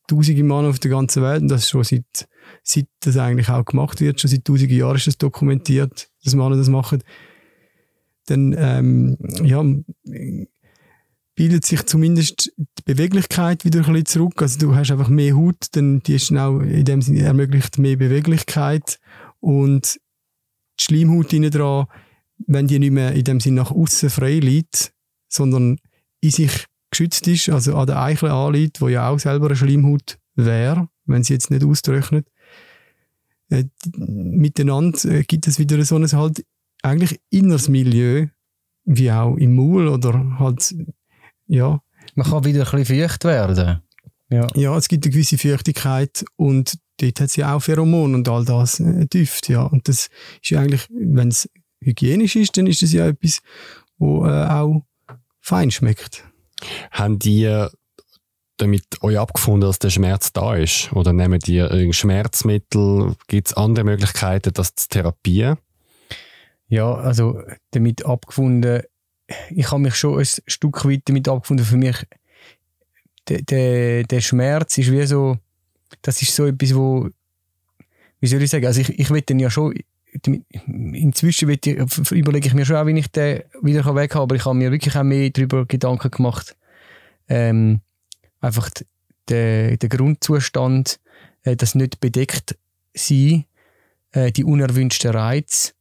[0.08, 2.28] tausende Männer auf der ganzen Welt und das schon seit,
[2.62, 6.56] seit das eigentlich auch gemacht wird, schon seit tausenden Jahren ist das dokumentiert, dass Männer
[6.56, 7.02] das machen,
[8.30, 9.64] dann ähm, ja,
[11.34, 14.42] bildet sich zumindest die Beweglichkeit wieder ein bisschen zurück.
[14.42, 17.96] Also du hast einfach mehr Haut, dann die ist auch in dem Sinne ermöglicht mehr
[17.96, 18.98] Beweglichkeit
[19.40, 20.00] und
[20.80, 21.86] die Schleimhaut innen dran,
[22.46, 24.92] wenn die nicht mehr in dem Sinne nach außen frei liegt,
[25.28, 25.78] sondern
[26.20, 30.18] in sich geschützt ist, also an der Eichel anliegt, wo ja auch selber eine Schleimhaut
[30.34, 32.26] wäre, wenn sie jetzt nicht austrocknet.
[33.50, 33.64] Äh,
[33.96, 36.44] miteinander äh, gibt es wieder so ein halt
[36.82, 38.26] eigentlich inneres Milieu,
[38.84, 40.74] wie auch im Maul oder halt,
[41.46, 41.80] ja.
[42.14, 43.82] Man kann wieder ein bisschen feucht werden.
[44.30, 44.46] Ja.
[44.54, 48.80] ja, es gibt eine gewisse Feuchtigkeit und dort hat sie auch Pheromone und all das
[48.80, 49.62] äh, Düfte, ja.
[49.62, 50.08] Und das
[50.42, 51.48] ist ja eigentlich, wenn es
[51.82, 53.40] hygienisch ist, dann ist es ja etwas,
[53.98, 54.82] wo äh, auch
[55.40, 56.24] fein schmeckt.
[56.90, 57.68] Haben die
[58.58, 60.92] damit euch abgefunden, dass der Schmerz da ist?
[60.92, 63.14] Oder nehmen die irgendein Schmerzmittel?
[63.28, 65.58] Gibt es andere Möglichkeiten, das zu therapieren?
[66.68, 68.82] Ja, also damit abgefunden,
[69.50, 71.64] ich habe mich schon ein Stück weit damit abgefunden.
[71.64, 71.96] Für mich,
[73.28, 75.38] der, der, der Schmerz ist wie so,
[76.02, 77.08] das ist so etwas, wo,
[78.20, 79.74] wie soll ich sagen, also ich, ich will den ja schon,
[80.66, 81.66] inzwischen ich,
[82.10, 84.70] überlege ich mir schon auch, wie ich den wieder weg kann, aber ich habe mir
[84.70, 86.56] wirklich auch mehr darüber Gedanken gemacht,
[87.28, 87.80] ähm,
[88.40, 88.70] einfach
[89.28, 91.00] der, der Grundzustand,
[91.42, 92.56] äh, das nicht bedeckt
[92.94, 93.44] sein,
[94.12, 95.72] äh, die unerwünschten Reize.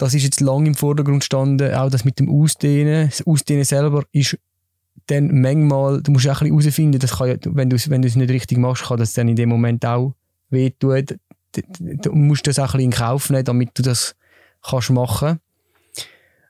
[0.00, 3.10] Das ist jetzt lang im Vordergrund gestanden, auch das mit dem Ausdehnen.
[3.10, 4.38] Das Ausdehnen selber ist
[5.08, 8.16] dann manchmal, du musst auch ein bisschen herausfinden, das kann ja, wenn du wenn es
[8.16, 10.14] nicht richtig machst, kann das dann in dem Moment auch
[10.48, 11.04] wehtun.
[11.52, 14.16] Du musst das auch ein bisschen in Kauf nehmen, damit du das
[14.62, 15.38] kannst machen.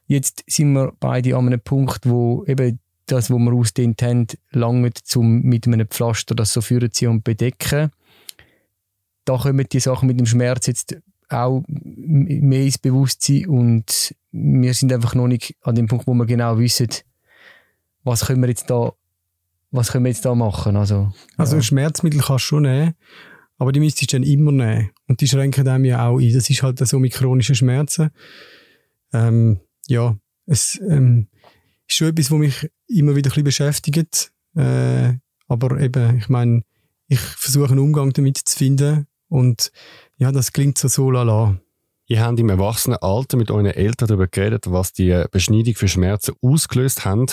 [0.06, 4.92] Jetzt sind wir beide an einem Punkt, wo eben das, was wir ausdehnt haben, lange
[5.02, 7.90] zum mit einem Pflaster das so vorziehen und bedecken.
[9.24, 10.96] Da kommen die Sachen mit dem Schmerz jetzt
[11.32, 16.26] auch mehr ins Bewusstsein und wir sind einfach noch nicht an dem Punkt, wo wir
[16.26, 16.88] genau wissen,
[18.04, 18.92] was können wir jetzt da,
[19.70, 20.76] was können wir jetzt da machen.
[20.76, 21.62] Also, also ja.
[21.62, 22.94] Schmerzmittel kannst du schon nehmen,
[23.58, 24.90] aber die müsstest du dann immer nehmen.
[25.06, 26.32] Und die schränken einem ja auch ein.
[26.32, 28.10] Das ist halt so mit chronischen Schmerzen.
[29.12, 30.16] Ähm, ja,
[30.46, 31.28] es ähm,
[31.86, 34.32] ist schon etwas, was mich immer wieder ein bisschen beschäftigt.
[34.56, 35.14] Äh,
[35.48, 36.62] aber eben, ich meine,
[37.08, 39.72] ich versuche einen Umgang damit zu finden und
[40.18, 41.56] ja, das klingt so so lala.
[42.06, 47.04] Ihr habt im Erwachsenenalter mit euren Eltern darüber geredet, was die Beschneidung für Schmerzen ausgelöst
[47.04, 47.26] haben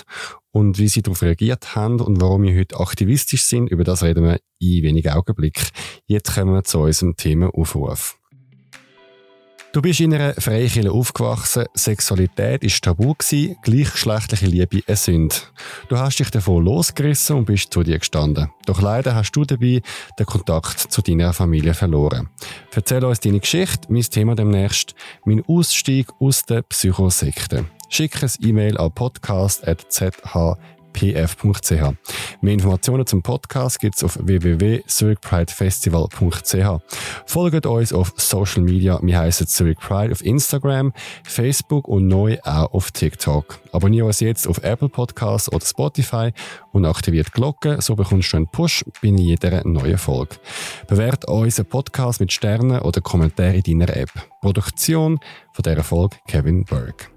[0.52, 3.72] und wie sie darauf reagiert haben und warum wir heute aktivistisch sind.
[3.72, 5.66] Über das reden wir in wenigen Augenblicken.
[6.06, 8.20] Jetzt kommen wir zu unserem Thema Aufruf.
[9.78, 15.36] Du bist in einer Freikirche aufgewachsen, Sexualität ist tabu gewesen, gleichgeschlechtliche Liebe eine Sünde.
[15.88, 18.50] Du hast dich davon losgerissen und bist zu dir gestanden.
[18.66, 19.84] Doch leider hast du dabei
[20.18, 22.28] den Kontakt zu deiner Familie verloren.
[22.74, 27.66] Erzähl uns deine Geschichte, mein Thema demnächst, mein Ausstieg aus der Psychosekte.
[27.90, 30.58] Schick ein E-Mail an podcast.zh
[30.94, 31.94] pf.ch.
[32.42, 36.82] Mehr Informationen zum Podcast gibt es auf www.zurichpridefestival.ch.
[37.26, 39.00] Folgt uns auf Social Media.
[39.02, 43.60] Wir heißen Zurich Pride auf Instagram, Facebook und neu auch auf TikTok.
[43.72, 46.32] Abonniere uns jetzt auf Apple Podcasts oder Spotify
[46.72, 50.36] und aktiviert die Glocke, so bekommst du einen Push bei jeder neuen Folge.
[50.88, 54.12] Bewert unseren Podcast mit Sternen oder Kommentaren in deiner App.
[54.42, 55.20] Produktion
[55.54, 57.17] von dieser Folge Kevin Berg.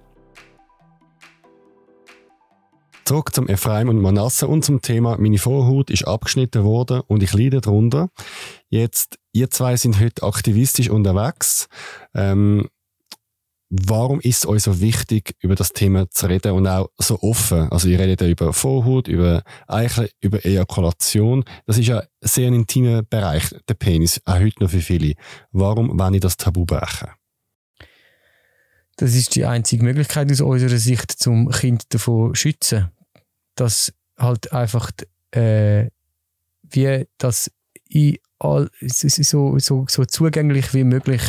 [3.10, 7.32] Zurück zum Ephraim und Manasse und zum Thema, meine Vorhaut ist abgeschnitten worden und ich
[7.32, 8.08] leide darunter.
[8.68, 11.66] Jetzt, ihr zwei sind heute aktivistisch unterwegs.
[12.14, 12.68] Ähm,
[13.68, 17.68] warum ist es euch so wichtig, über das Thema zu reden und auch so offen?
[17.72, 21.42] Also ihr redet ja über Vorhaut, über Eichel, über Ejakulation.
[21.66, 25.14] Das ist ja sehr ein intimer Bereich, der Penis, auch heute noch für viele.
[25.50, 27.08] Warum wollen ich das Tabu brechen?
[28.98, 32.92] Das ist die einzige Möglichkeit aus unserer Sicht, zum Kind davon zu schützen
[33.60, 34.90] dass halt einfach
[35.32, 35.90] äh,
[36.62, 37.50] wie das
[37.88, 41.22] in all, so, so, so zugänglich wie möglich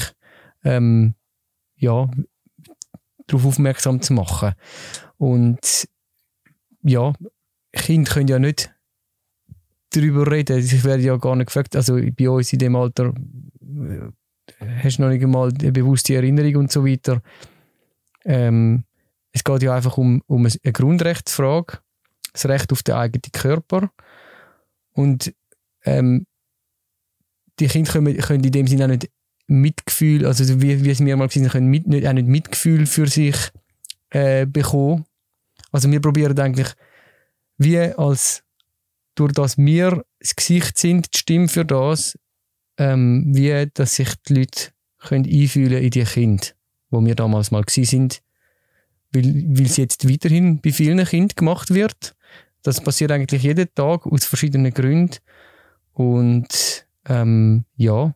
[0.64, 1.16] ähm,
[1.76, 2.10] ja,
[3.28, 4.54] darauf aufmerksam zu machen.
[5.18, 5.88] Und
[6.84, 7.14] ja,
[7.74, 8.74] Kinder können ja nicht
[9.92, 10.60] darüber reden.
[10.60, 11.76] Ich werde ja gar nicht gefragt.
[11.76, 13.14] Also bei uns in dem Alter
[13.62, 14.12] äh,
[14.84, 17.22] hast du noch nicht einmal eine bewusste Erinnerung und so weiter.
[18.24, 18.84] Ähm,
[19.32, 21.80] es geht ja einfach um, um eine Grundrechtsfrage
[22.34, 23.92] das Recht auf den eigenen Körper.
[24.94, 25.34] Und
[25.84, 26.26] ähm,
[27.60, 29.10] die Kinder können, können in dem Sinne auch nicht
[29.48, 32.86] Mitgefühl, also wie, wie es mir mal gesagt haben, können mit, nicht, auch nicht Mitgefühl
[32.86, 33.36] für sich
[34.12, 35.06] äh, bekommen.
[35.72, 36.70] Also wir probieren eigentlich,
[37.58, 38.44] wie als
[39.16, 42.18] durch das wir das Gesicht sind, die Stimme für das,
[42.78, 46.48] ähm, wie dass sich die Leute können einfühlen in die Kinder,
[46.90, 48.22] wo wir damals mal gsi sind,
[49.12, 52.16] weil, weil es jetzt weiterhin bei vielen Kindern gemacht wird.
[52.64, 55.18] Das passiert eigentlich jeden Tag aus verschiedenen Gründen.
[55.94, 58.14] Und ähm, ja,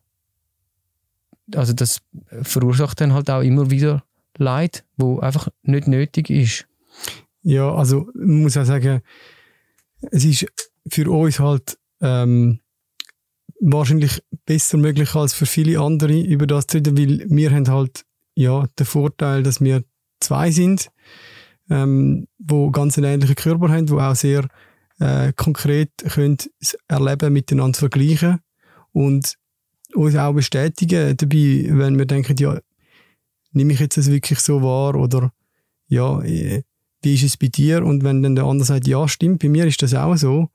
[1.54, 2.00] also das
[2.42, 4.04] verursacht dann halt auch immer wieder
[4.38, 6.66] Leid, wo einfach nicht nötig ist.
[7.42, 9.00] Ja, also man muss auch sagen,
[10.10, 10.46] es ist
[10.88, 12.60] für uns halt ähm,
[13.60, 18.04] wahrscheinlich besser möglich als für viele andere über das zu reden, weil wir haben halt
[18.34, 19.84] ja den Vorteil, dass wir
[20.20, 20.90] zwei sind
[21.70, 24.48] ähm, wo ganz einen ähnlichen Körper haben, wo auch sehr
[24.98, 28.40] äh, konkret können das Erleben miteinander vergleichen
[28.92, 29.36] und
[29.94, 32.58] uns auch bestätigen dabei, wenn wir denken, ja,
[33.52, 35.32] nehme ich jetzt das wirklich so wahr oder
[35.88, 36.62] ja, äh,
[37.02, 37.84] wie ist es bei dir?
[37.84, 40.50] Und wenn dann der andere sagt, ja, stimmt, bei mir ist das auch so,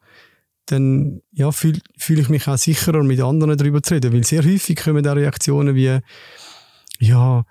[0.65, 4.13] dann ja, fühle fühl ich mich auch sicherer, mit anderen darüber zu reden.
[4.13, 5.99] Weil sehr häufig kommen da Reaktionen wie,
[6.99, 7.45] ja,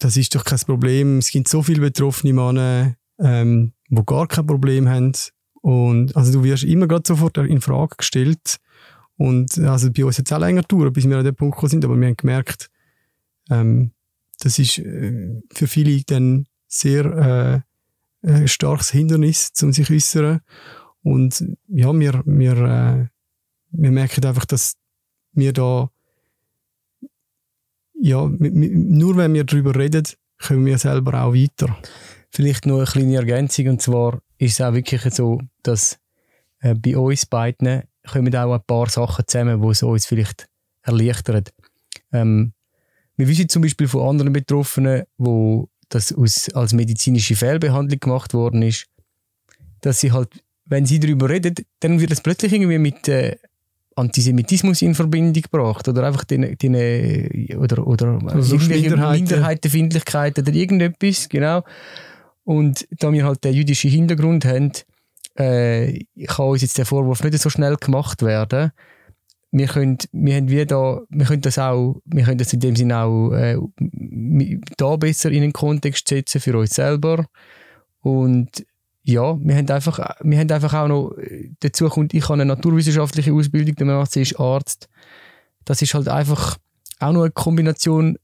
[0.00, 1.18] das ist doch kein Problem.
[1.18, 5.12] Es gibt so viele betroffene Männer, ähm, die gar kein Problem haben.
[5.60, 8.56] Und also du wirst immer gerade sofort in Frage gestellt.
[9.16, 11.70] Und also bei uns hat es auch länger gedauert, bis wir an den Punkt gekommen
[11.70, 12.70] sind, aber wir haben gemerkt,
[13.50, 13.92] ähm,
[14.40, 17.64] das ist äh, für viele dann sehr
[18.24, 20.40] äh, ein starkes Hindernis, um sich zu äußern.
[21.02, 23.08] Und ja, wir, wir, äh,
[23.70, 24.76] wir merken einfach, dass
[25.32, 25.90] wir da
[28.00, 30.04] ja, nur wenn wir darüber reden,
[30.38, 31.76] kommen wir selber auch weiter.
[32.30, 35.98] Vielleicht noch eine kleine Ergänzung, und zwar ist es auch wirklich so, dass
[36.60, 40.48] äh, bei uns beiden kommen auch ein paar Sachen zusammen, die es uns vielleicht
[40.82, 41.44] erleichtern.
[42.12, 42.52] Ähm,
[43.16, 48.62] wir wissen zum Beispiel von anderen Betroffenen, wo das aus, als medizinische Fehlbehandlung gemacht worden
[48.62, 48.86] ist,
[49.82, 53.36] dass sie halt, wenn sie darüber reden, dann wird es plötzlich irgendwie mit äh,
[53.96, 59.24] Antisemitismus in Verbindung gebracht oder einfach den, den oder, oder also irgendwelche Minderheiten.
[59.24, 61.62] Minderheitenfindlichkeit oder irgendetwas, genau.
[62.44, 64.72] Und da wir halt den jüdischen Hintergrund haben,
[65.34, 68.72] äh, kann uns jetzt der Vorwurf nicht so schnell gemacht werden.
[69.52, 72.76] Wir können, wir haben wie da, wir können das auch, wir können das in dem
[72.76, 73.58] Sinne auch äh,
[74.76, 77.26] da besser in den Kontext setzen für uns selber.
[78.00, 78.64] Und
[79.02, 81.16] ja, wir haben einfach, wir haben einfach auch noch,
[81.60, 84.88] dazu kommt, ich habe eine naturwissenschaftliche Ausbildung, der Mann ist Arzt.
[85.64, 86.58] Das ist halt einfach
[86.98, 88.18] auch noch eine Kombination,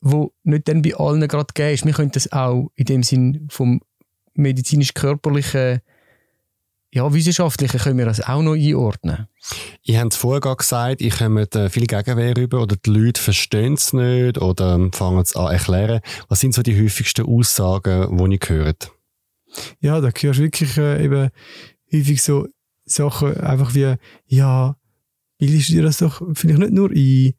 [0.00, 1.86] wo nicht dann bei allen gerade gegeben ist.
[1.86, 3.80] Wir können das auch in dem Sinn vom
[4.34, 5.80] medizinisch-körperlichen
[6.92, 9.28] ja, wissenschaftlichen können wir das auch noch einordnen.
[9.82, 13.92] Ihr habt es vorher gesagt, ich komme viel Gegenwehr über oder die Leute verstehen es
[13.92, 16.00] nicht oder fangen es an erklären.
[16.28, 18.90] Was sind so die häufigsten Aussagen, die ihr hört?
[19.80, 21.30] Ja, da hörst du wirklich äh, eben
[21.92, 22.48] häufig so
[22.84, 23.94] Sachen einfach wie,
[24.26, 24.76] ja,
[25.38, 27.34] bildest du dir das doch vielleicht nicht nur ein,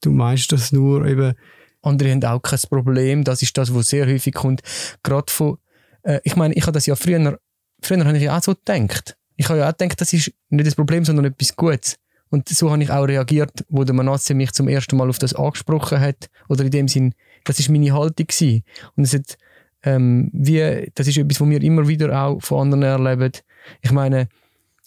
[0.00, 1.34] du meinst das nur eben.
[1.82, 4.60] Andere haben auch kein Problem, das ist das, was sehr häufig kommt.
[5.04, 5.58] Gerade von,
[6.02, 7.38] äh, ich meine, ich habe das ja früher
[7.82, 9.16] früher habe ich auch so gedacht.
[9.36, 11.96] Ich habe ja auch gedacht, das ist nicht das Problem, sondern etwas Gutes.
[12.30, 15.34] Und so habe ich auch reagiert, wo der Manasse mich zum ersten Mal auf das
[15.34, 16.28] angesprochen hat.
[16.48, 18.64] Oder in dem Sinn, das ist meine Haltung gewesen.
[18.96, 19.36] Und es hat,
[19.86, 23.32] ähm, wie, das ist etwas, was wir immer wieder auch von anderen erleben.
[23.82, 24.28] Ich meine,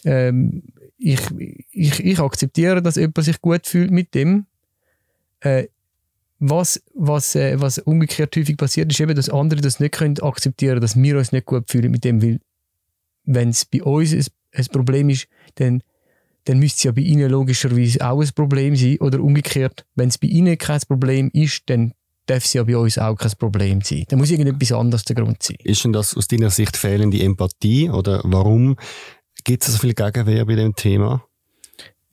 [0.03, 0.61] ähm,
[0.97, 1.21] ich,
[1.71, 4.45] ich, ich akzeptiere, dass jemand sich gut fühlt mit dem.
[5.39, 5.67] Äh,
[6.39, 10.81] was, was, äh, was umgekehrt häufig passiert, ist eben, dass andere das nicht können akzeptieren,
[10.81, 12.41] dass wir uns nicht gut fühlen mit dem, weil
[13.23, 15.81] wenn es bei uns ein, ein Problem ist, dann,
[16.43, 18.97] dann müsste es ja bei ihnen logischerweise auch ein Problem sein.
[18.99, 21.93] Oder umgekehrt, wenn es bei ihnen kein Problem ist, dann
[22.29, 24.05] darf es ja bei uns auch kein Problem sein.
[24.07, 25.57] Da muss irgendetwas anderes der Grund sein.
[25.63, 28.75] Ist denn das aus deiner Sicht fehlende Empathie oder warum
[29.43, 31.23] gibt es so viel Gegenwehr bei dem Thema?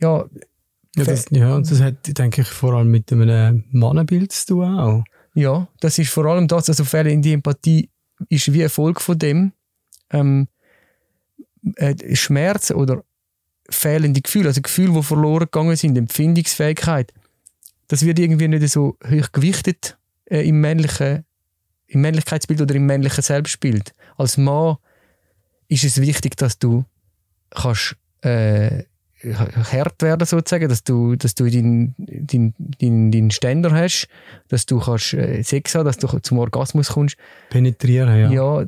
[0.01, 0.25] Ja,
[0.97, 5.05] ja, das, ja, das hat, denke ich, vor allem mit einem Mannenbild zu tun auch.
[5.35, 7.91] Ja, das ist vor allem das, also fehlende Empathie
[8.31, 9.53] ist wie Erfolg von dem.
[10.11, 10.49] Ähm,
[11.75, 13.05] äh, Schmerz oder
[13.69, 17.13] fehlende Gefühle, also Gefühle, die verloren gegangen sind, Empfindungsfähigkeit,
[17.89, 21.25] das wird irgendwie nicht so hoch gewichtet äh, im, männlichen,
[21.87, 23.93] im Männlichkeitsbild oder im männlichen Selbstbild.
[24.17, 24.77] Als Mann
[25.69, 26.85] ist es wichtig, dass du
[27.51, 28.85] kannst äh,
[29.25, 34.09] hart werden sozusagen, dass du, dass du deinen dein, dein, dein Ständer hast,
[34.49, 37.17] dass du kannst äh, Sex haben, dass du zum Orgasmus kommst.
[37.51, 38.31] Penetrieren, ja.
[38.31, 38.67] Ja,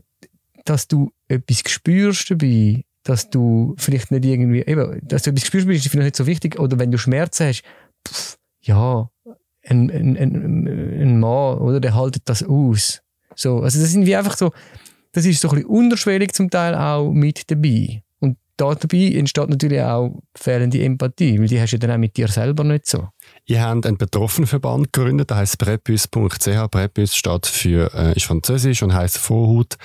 [0.65, 5.69] dass du etwas spürst dabei, dass du vielleicht nicht irgendwie, eben, dass du etwas spürst,
[5.69, 6.59] ist vielleicht nicht so wichtig.
[6.59, 7.63] Oder wenn du Schmerzen hast,
[8.07, 9.09] pff, ja,
[9.69, 13.03] ein, ein, ein, ein Mann, oder, der haltet das aus.
[13.35, 14.53] So, also das sind wie einfach so,
[15.13, 18.03] das ist so ein bisschen unterschwellig zum Teil auch mit dabei.
[18.19, 22.17] Und da dabei entsteht natürlich auch fehlende Empathie, weil die hast du dann auch mit
[22.17, 23.09] dir selber nicht so.
[23.47, 26.71] Ihr habt einen Betroffenenverband gegründet, der heißt Prepus.ch.
[26.71, 29.77] Prepus steht für, äh, ist französisch und heißt Vorhut.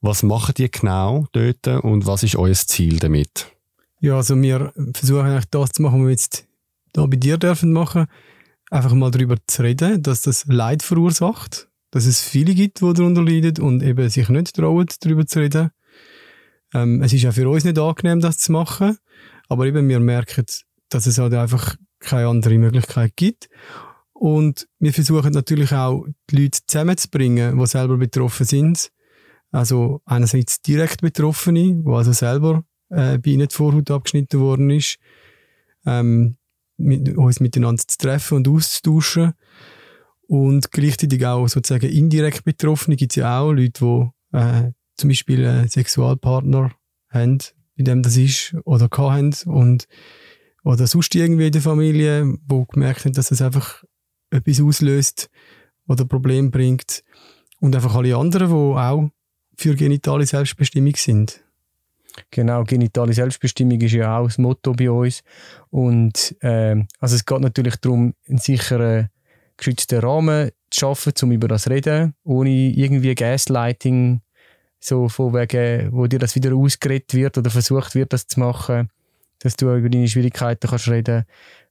[0.00, 3.46] Was macht ihr genau dort und was ist euer Ziel damit?
[4.00, 6.46] Ja, also wir versuchen eigentlich das zu machen, was wir jetzt
[6.92, 8.06] da bei dir dürfen machen.
[8.70, 13.22] Einfach mal darüber zu reden, dass das Leid verursacht, dass es viele gibt, die darunter
[13.22, 15.70] leiden und eben sich nicht trauen, darüber zu reden.
[16.74, 18.98] Ähm, es ist auch für uns nicht angenehm, das zu machen,
[19.48, 20.44] aber eben wir merken,
[20.88, 23.48] dass es halt einfach keine andere Möglichkeit gibt.
[24.12, 28.90] Und wir versuchen natürlich auch, die Leute zusammenzubringen, die selber betroffen sind.
[29.52, 34.98] Also einerseits direkt Betroffene, die also selber äh, bei ihnen die Vorhaut abgeschnitten worden ist,
[35.84, 36.36] ähm,
[36.76, 39.32] mit, uns miteinander zu treffen und auszutauschen.
[40.28, 45.46] Und gleichzeitig auch sozusagen indirekt Betroffene gibt es ja auch Leute, die äh, zum Beispiel
[45.46, 46.72] einen Sexualpartner
[47.10, 47.38] haben,
[47.76, 49.86] bei dem das ist, oder haben und
[50.64, 53.84] oder sonst irgendwie in der Familie, wo gemerkt haben, dass es einfach
[54.30, 55.30] etwas auslöst
[55.86, 57.04] oder Problem bringt.
[57.60, 59.10] Und einfach alle anderen, die auch
[59.56, 61.45] für genitale Selbstbestimmung sind.
[62.30, 65.22] Genau, genitale Selbstbestimmung ist ja auch das Motto bei uns.
[65.70, 69.08] Und äh, also es geht natürlich darum, einen sicheren,
[69.56, 74.20] geschützten Rahmen zu schaffen, um über das zu reden, ohne irgendwie Gaslighting,
[74.80, 78.90] so von wegen, wo dir das wieder ausgeredet wird oder versucht wird, das zu machen
[79.40, 81.26] dass du über deine Schwierigkeiten kannst reden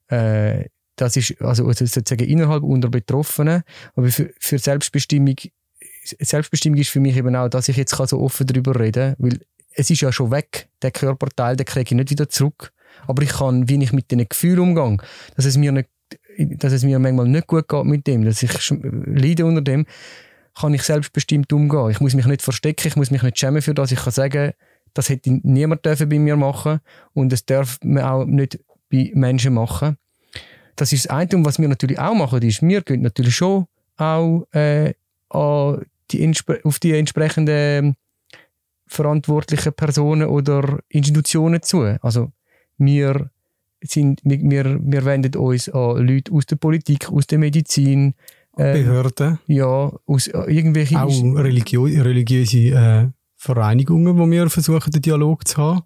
[0.07, 0.65] äh,
[0.95, 3.63] das ist also sozusagen innerhalb unter Betroffenen.
[3.95, 5.35] Aber für, für Selbstbestimmung,
[6.03, 9.39] Selbstbestimmung ist für mich eben auch, dass ich jetzt so offen darüber reden kann, weil
[9.76, 12.71] es ist ja schon weg, der Körperteil, den kriege ich nicht wieder zurück.
[13.07, 14.97] Aber ich kann, wie ich mit diesen Gefühlen umgehe,
[15.36, 15.89] dass es mir nicht,
[16.38, 19.86] dass es mir manchmal nicht gut geht mit dem, dass ich leide unter dem,
[20.57, 21.89] kann ich selbstbestimmt umgehen.
[21.89, 23.91] Ich muss mich nicht verstecken, ich muss mich nicht schämen für das.
[23.91, 24.53] Ich kann sagen,
[24.93, 26.80] das hätte niemand dürfen bei mir machen
[27.13, 28.59] und das darf man auch nicht
[28.89, 29.97] bei Menschen machen.
[30.78, 31.45] Das ist das eine.
[31.45, 33.65] Was wir natürlich auch machen, ist, wir gehen natürlich schon
[33.97, 34.93] auch äh,
[36.11, 37.95] die, auf die entsprechenden
[38.88, 41.81] verantwortlichen Personen oder Institutionen zu.
[42.01, 42.31] Also
[42.77, 43.29] wir,
[43.81, 48.13] sind, wir, wir wenden uns an Leute aus der Politik, aus der Medizin.
[48.57, 49.39] Äh, Behörden.
[49.47, 50.97] Ja, aus äh, irgendwelchen...
[50.97, 55.81] Auch religio religiöse äh, Vereinigungen, wo wir versuchen, den Dialog zu haben.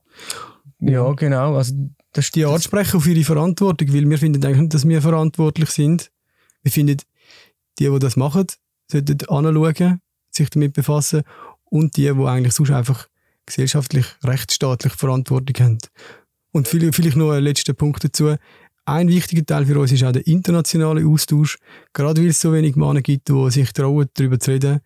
[0.79, 1.55] Ja, genau.
[1.55, 1.73] Also,
[2.13, 6.11] das die ansprechen auf ihre Verantwortung, weil wir finden eigentlich dass wir verantwortlich sind.
[6.63, 6.97] Wir finden,
[7.77, 8.47] die, die das machen,
[8.87, 11.23] sollten anschauen, sich damit befassen
[11.69, 13.07] und die, die eigentlich sonst einfach
[13.45, 15.77] gesellschaftlich, rechtsstaatlich Verantwortung haben.
[16.51, 18.35] Und vielleicht noch ein letzter Punkt dazu.
[18.85, 21.57] Ein wichtiger Teil für uns ist auch der internationale Austausch.
[21.93, 24.79] Gerade weil es so wenig Männer gibt, die sich trauen, darüber zu reden,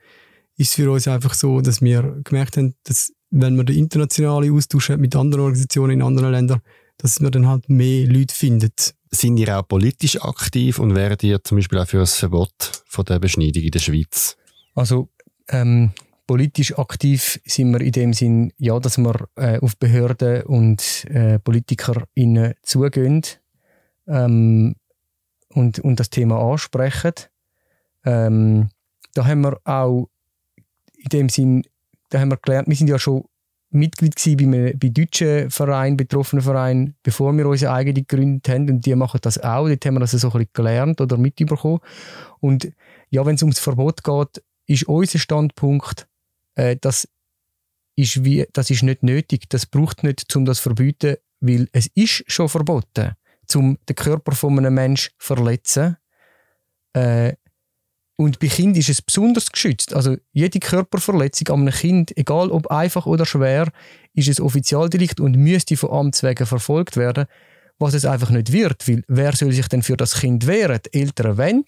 [0.57, 4.53] ist es für uns einfach so, dass wir gemerkt haben, dass wenn man den internationalen
[4.53, 6.61] Austausch hat mit anderen Organisationen in anderen Ländern,
[6.97, 8.93] dass man dann halt mehr Leute findet.
[9.09, 13.05] Sind ihr auch politisch aktiv und wären ihr zum Beispiel auch für ein Verbot von
[13.05, 14.37] der Beschneidung in der Schweiz?
[14.75, 15.09] Also
[15.49, 15.91] ähm,
[16.27, 21.39] politisch aktiv sind wir in dem Sinn, ja, dass wir äh, auf Behörden und äh,
[21.39, 23.21] PolitikerInnen zugehen
[24.07, 24.75] ähm,
[25.49, 27.13] und, und das Thema ansprechen.
[28.05, 28.69] Ähm,
[29.13, 30.09] da haben wir auch
[30.95, 31.63] in dem Sinn,
[32.09, 33.25] da haben wir gelernt, wir sind ja schon
[33.73, 38.69] Mitglied bei, bei deutschen Vereinen, betroffenen Vereinen, bevor wir unsere eigene gegründet haben.
[38.69, 39.67] Und die machen das auch.
[39.67, 41.79] Dort haben wir das so ein bisschen gelernt oder mitbekommen.
[42.39, 42.71] Und
[43.09, 46.07] ja, wenn es ums Verbot geht, ist unser Standpunkt,
[46.55, 47.07] äh, das,
[47.95, 49.49] ist wie, das ist nicht nötig.
[49.49, 53.13] Das braucht nicht, um das zu verbieten, weil es ist schon verboten,
[53.55, 55.97] um den Körper von einem Menschen zu verletzen.
[56.93, 57.33] Äh,
[58.15, 59.93] und bei Kindern ist es besonders geschützt.
[59.93, 63.71] Also jede Körperverletzung an einem Kind, egal ob einfach oder schwer,
[64.13, 67.25] ist ein Offizialdelikt und müsste von Amts wegen verfolgt werden,
[67.79, 68.87] was es einfach nicht wird.
[68.87, 70.79] Weil wer soll sich denn für das Kind wehren?
[70.85, 71.65] Die Eltern wollen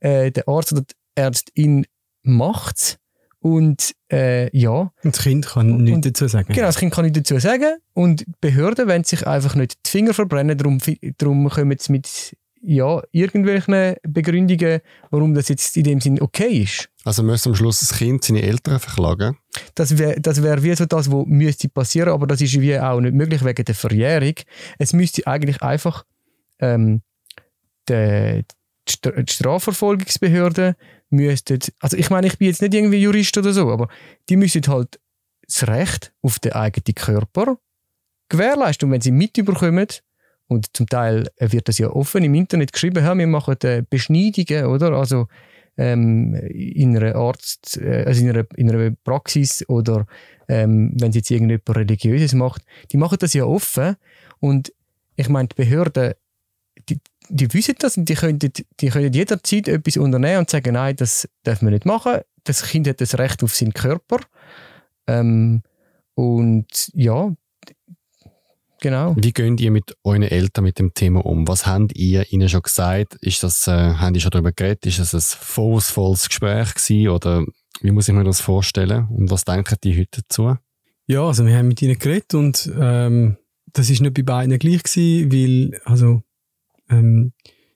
[0.00, 1.86] äh, der Arzt oder die Ärztin
[2.22, 2.98] macht es.
[3.44, 4.90] Und äh, ja.
[5.02, 6.50] Und das Kind kann nichts dazu sagen.
[6.50, 7.76] Genau, das Kind kann nichts dazu sagen.
[7.92, 10.56] Und die Behörden wollen sich einfach nicht die Finger verbrennen.
[10.56, 10.78] Darum,
[11.18, 14.80] darum kommen sie mit ja, irgendwelchen Begründungen,
[15.10, 16.88] warum das jetzt in dem Sinn okay ist.
[17.04, 19.36] Also müsste am Schluss das Kind seine Eltern verklagen?
[19.74, 23.00] Das wäre das wär wie so das, was müsste passieren, aber das ist wie auch
[23.02, 24.36] nicht möglich wegen der Verjährung.
[24.78, 26.06] Es müsste eigentlich einfach
[26.60, 27.02] ähm,
[27.90, 28.42] die,
[28.88, 30.76] die Strafverfolgungsbehörde
[31.14, 33.88] müssten, also ich meine, ich bin jetzt nicht irgendwie Jurist oder so, aber
[34.28, 35.00] die müssten halt
[35.46, 37.58] das Recht auf den eigenen Körper
[38.28, 38.88] gewährleisten.
[38.88, 39.86] Und wenn sie mitbekommen,
[40.46, 44.66] und zum Teil wird das ja offen im Internet geschrieben, ja, wir machen äh, Beschneidungen,
[44.66, 44.92] oder?
[44.92, 45.26] Also
[45.76, 50.06] ähm, in einer Arzt, äh, also in einer, in einer Praxis oder
[50.48, 52.62] ähm, wenn jetzt irgendjemand Religiöses macht,
[52.92, 53.96] die machen das ja offen
[54.40, 54.72] und
[55.16, 56.14] ich meine, die Behörden,
[56.88, 60.96] die, die wissen das und die können, die können jederzeit etwas unternehmen und sagen, nein,
[60.96, 62.20] das dürfen wir nicht machen.
[62.44, 64.20] Das Kind hat das Recht auf seinen Körper.
[65.06, 65.62] Ähm,
[66.14, 67.34] und ja,
[68.84, 69.16] Genau.
[69.16, 71.48] Wie geht ihr mit euren Eltern mit dem Thema um?
[71.48, 73.14] Was habt ihr ihnen schon gesagt?
[73.22, 74.84] Ist das, äh, haben die schon darüber geredet?
[74.84, 77.08] Ist das ein vorwurfsvolles Gespräch gewesen?
[77.08, 77.46] Oder
[77.80, 79.08] wie muss ich mir das vorstellen?
[79.08, 80.56] Und was denken die heute dazu?
[81.06, 83.38] Ja, also wir haben mit ihnen geredet und ähm,
[83.72, 86.22] das ist nicht bei beiden gleich gewesen, weil also
[86.90, 87.32] ähm,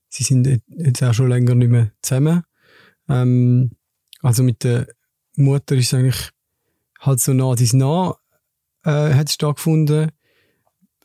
[0.09, 2.43] sie sind jetzt auch schon länger nicht mehr zusammen.
[3.09, 3.73] Ähm,
[4.23, 4.87] also mit der
[5.37, 6.31] Mutter ist es eigentlich
[7.01, 8.17] halt so nah dies nah
[8.85, 10.11] äh, hat stattgefunden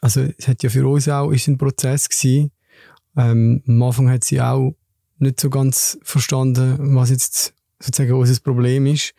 [0.04, 2.52] also es hat ja für uns auch ist ein Prozess gewesen.
[3.16, 4.76] Ähm, am Anfang hat sie auch
[5.18, 9.14] nicht so ganz verstanden, was jetzt sozusagen unser Problem ist.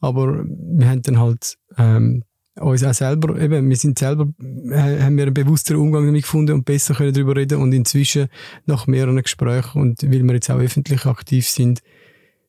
[0.00, 2.24] Aber wir haben dann halt ähm,
[2.60, 4.28] uns auch selber, eben, wir sind selber,
[4.70, 8.28] äh, haben wir einen bewussteren Umgang damit gefunden und besser können darüber reden und inzwischen
[8.66, 11.80] nach mehreren Gesprächen und weil wir jetzt auch öffentlich aktiv sind,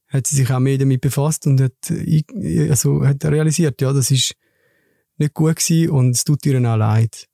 [0.10, 1.74] hat sie sich auch mehr damit befasst und hat,
[2.70, 4.36] also hat realisiert, ja, das ist
[5.18, 7.28] nicht gut gewesen und es tut ihr auch leid.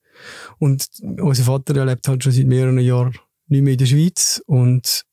[0.60, 3.16] Und unser Vater der lebt halt schon seit mehreren Jahren
[3.48, 5.06] nicht mehr in der Schweiz und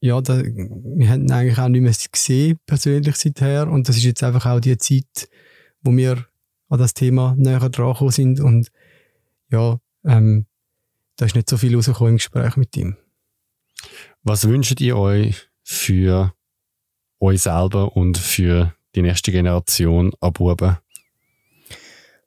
[0.00, 3.68] ja, da, wir haben eigentlich auch nicht mehr gesehen, persönlich seither.
[3.68, 5.28] Und das ist jetzt einfach auch die Zeit,
[5.82, 6.27] wo wir
[6.68, 8.40] an das Thema näher dran sind.
[8.40, 8.70] Und
[9.50, 10.46] ja, ähm,
[11.16, 12.96] da ist nicht so viel rausgekommen im Gespräch mit ihm.
[14.22, 16.34] Was wünscht ihr euch für
[17.20, 20.76] euch selber und für die nächste Generation an Buben?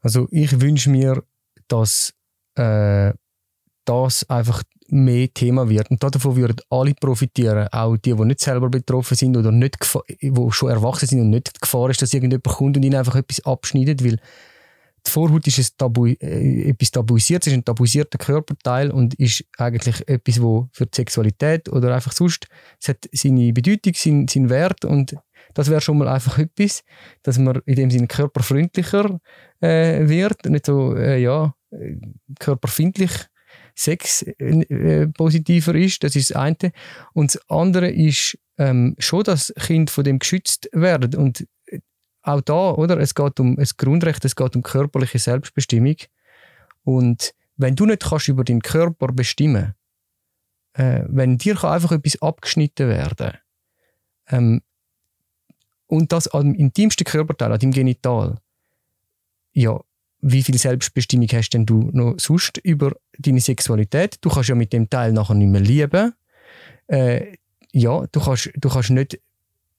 [0.01, 1.23] Also ich wünsche mir,
[1.67, 2.13] dass
[2.55, 3.13] äh,
[3.91, 5.89] das einfach mehr Thema wird.
[5.89, 9.77] Und davon würden alle profitieren, auch die, die nicht selber betroffen sind oder nicht,
[10.21, 13.15] die schon erwachsen sind und nicht die Gefahr ist, dass irgendjemand kommt und ihnen einfach
[13.15, 14.17] etwas abschneidet, weil
[15.05, 20.07] die Vorhaut ist ein Tabu, äh, etwas tabuisiert, ist ein tabuisierter Körperteil und ist eigentlich
[20.07, 22.47] etwas, wo für die Sexualität oder einfach sonst,
[22.79, 25.15] es hat seine Bedeutung, seinen, seinen Wert und
[25.55, 26.83] das wäre schon mal einfach etwas,
[27.23, 29.19] dass man in dem Sinne körperfreundlicher
[29.59, 31.53] äh, wird, nicht so, äh, ja,
[32.39, 33.11] körperfindlich
[33.75, 36.71] Sex äh, positiver ist, das ist das eine.
[37.13, 41.79] Und das andere ist ähm, schon, dass Kinder von dem geschützt werden und äh,
[42.21, 42.99] auch da, oder?
[42.99, 45.95] Es geht um das Grundrecht, es geht um körperliche Selbstbestimmung.
[46.83, 49.75] Und wenn du nicht kannst über deinen Körper bestimmen,
[50.73, 53.37] äh, wenn dir kann einfach etwas abgeschnitten werden,
[54.27, 54.61] ähm,
[55.87, 58.37] und das am intimsten Körperteil, an deinem Genital,
[59.51, 59.77] ja,
[60.21, 64.17] wie viel Selbstbestimmung hast denn du noch sonst über deine Sexualität?
[64.21, 66.13] Du kannst ja mit dem Teil nachher nicht mehr lieben.
[66.87, 67.37] Äh,
[67.71, 69.19] ja, du kannst, du kannst nicht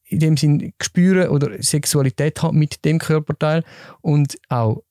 [0.04, 3.64] in dem Sinn spüren oder Sexualität haben mit dem Körperteil
[4.00, 4.82] und auch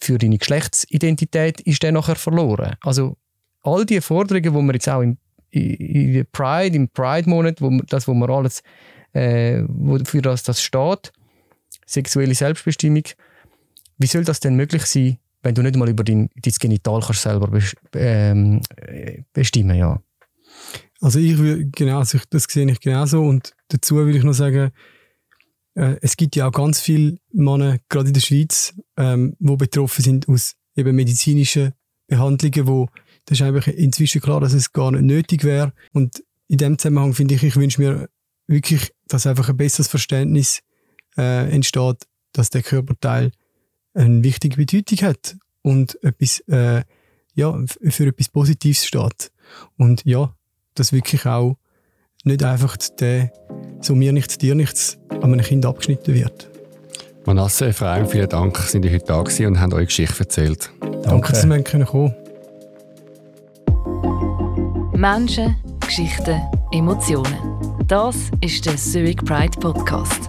[0.00, 2.74] für deine Geschlechtsidentität ist der nachher verloren.
[2.80, 3.16] Also
[3.62, 5.16] all die Forderungen, die wir jetzt auch im,
[6.32, 8.62] Pride, im Pride-Monat, wo wir, das, wo wir alles,
[9.12, 9.62] äh,
[10.04, 11.12] für das das steht,
[11.86, 13.04] sexuelle Selbstbestimmung,
[14.02, 17.22] wie soll das denn möglich sein, wenn du nicht mal über dein, dein Genital kannst
[17.22, 17.50] selber
[17.94, 18.60] ähm,
[19.32, 20.00] bestimmen ja.
[21.00, 24.70] Also ich will, genau, also das sehe ich genauso und dazu will ich noch sagen,
[25.74, 30.02] äh, es gibt ja auch ganz viele Männer, gerade in der Schweiz, ähm, wo betroffen
[30.02, 31.72] sind aus eben medizinischen
[32.06, 32.88] Behandlungen, wo
[33.24, 37.14] das ist einfach inzwischen klar, dass es gar nicht nötig wäre und in dem Zusammenhang
[37.14, 38.08] finde ich, ich wünsche mir
[38.46, 40.60] wirklich, dass einfach ein besseres Verständnis
[41.16, 43.32] äh, entsteht, dass der Körperteil
[43.94, 46.82] eine wichtige Bedeutung hat und etwas, äh,
[47.34, 49.32] ja, für etwas Positives steht.
[49.76, 50.34] Und ja,
[50.74, 51.56] dass wirklich auch
[52.24, 53.32] nicht einfach der
[53.80, 56.48] so mir nichts, dir nichts an einem Kind abgeschnitten wird.
[57.24, 60.70] Manasse, Efraim, vielen Dank, sind ihr heute da gewesen und haben eure Geschichte erzählt.
[60.80, 62.14] Danke, Danke dass wir kommen können.
[64.92, 66.40] Menschen, Geschichten,
[66.72, 67.36] Emotionen.
[67.86, 70.28] Das ist der Zurich Pride Podcast.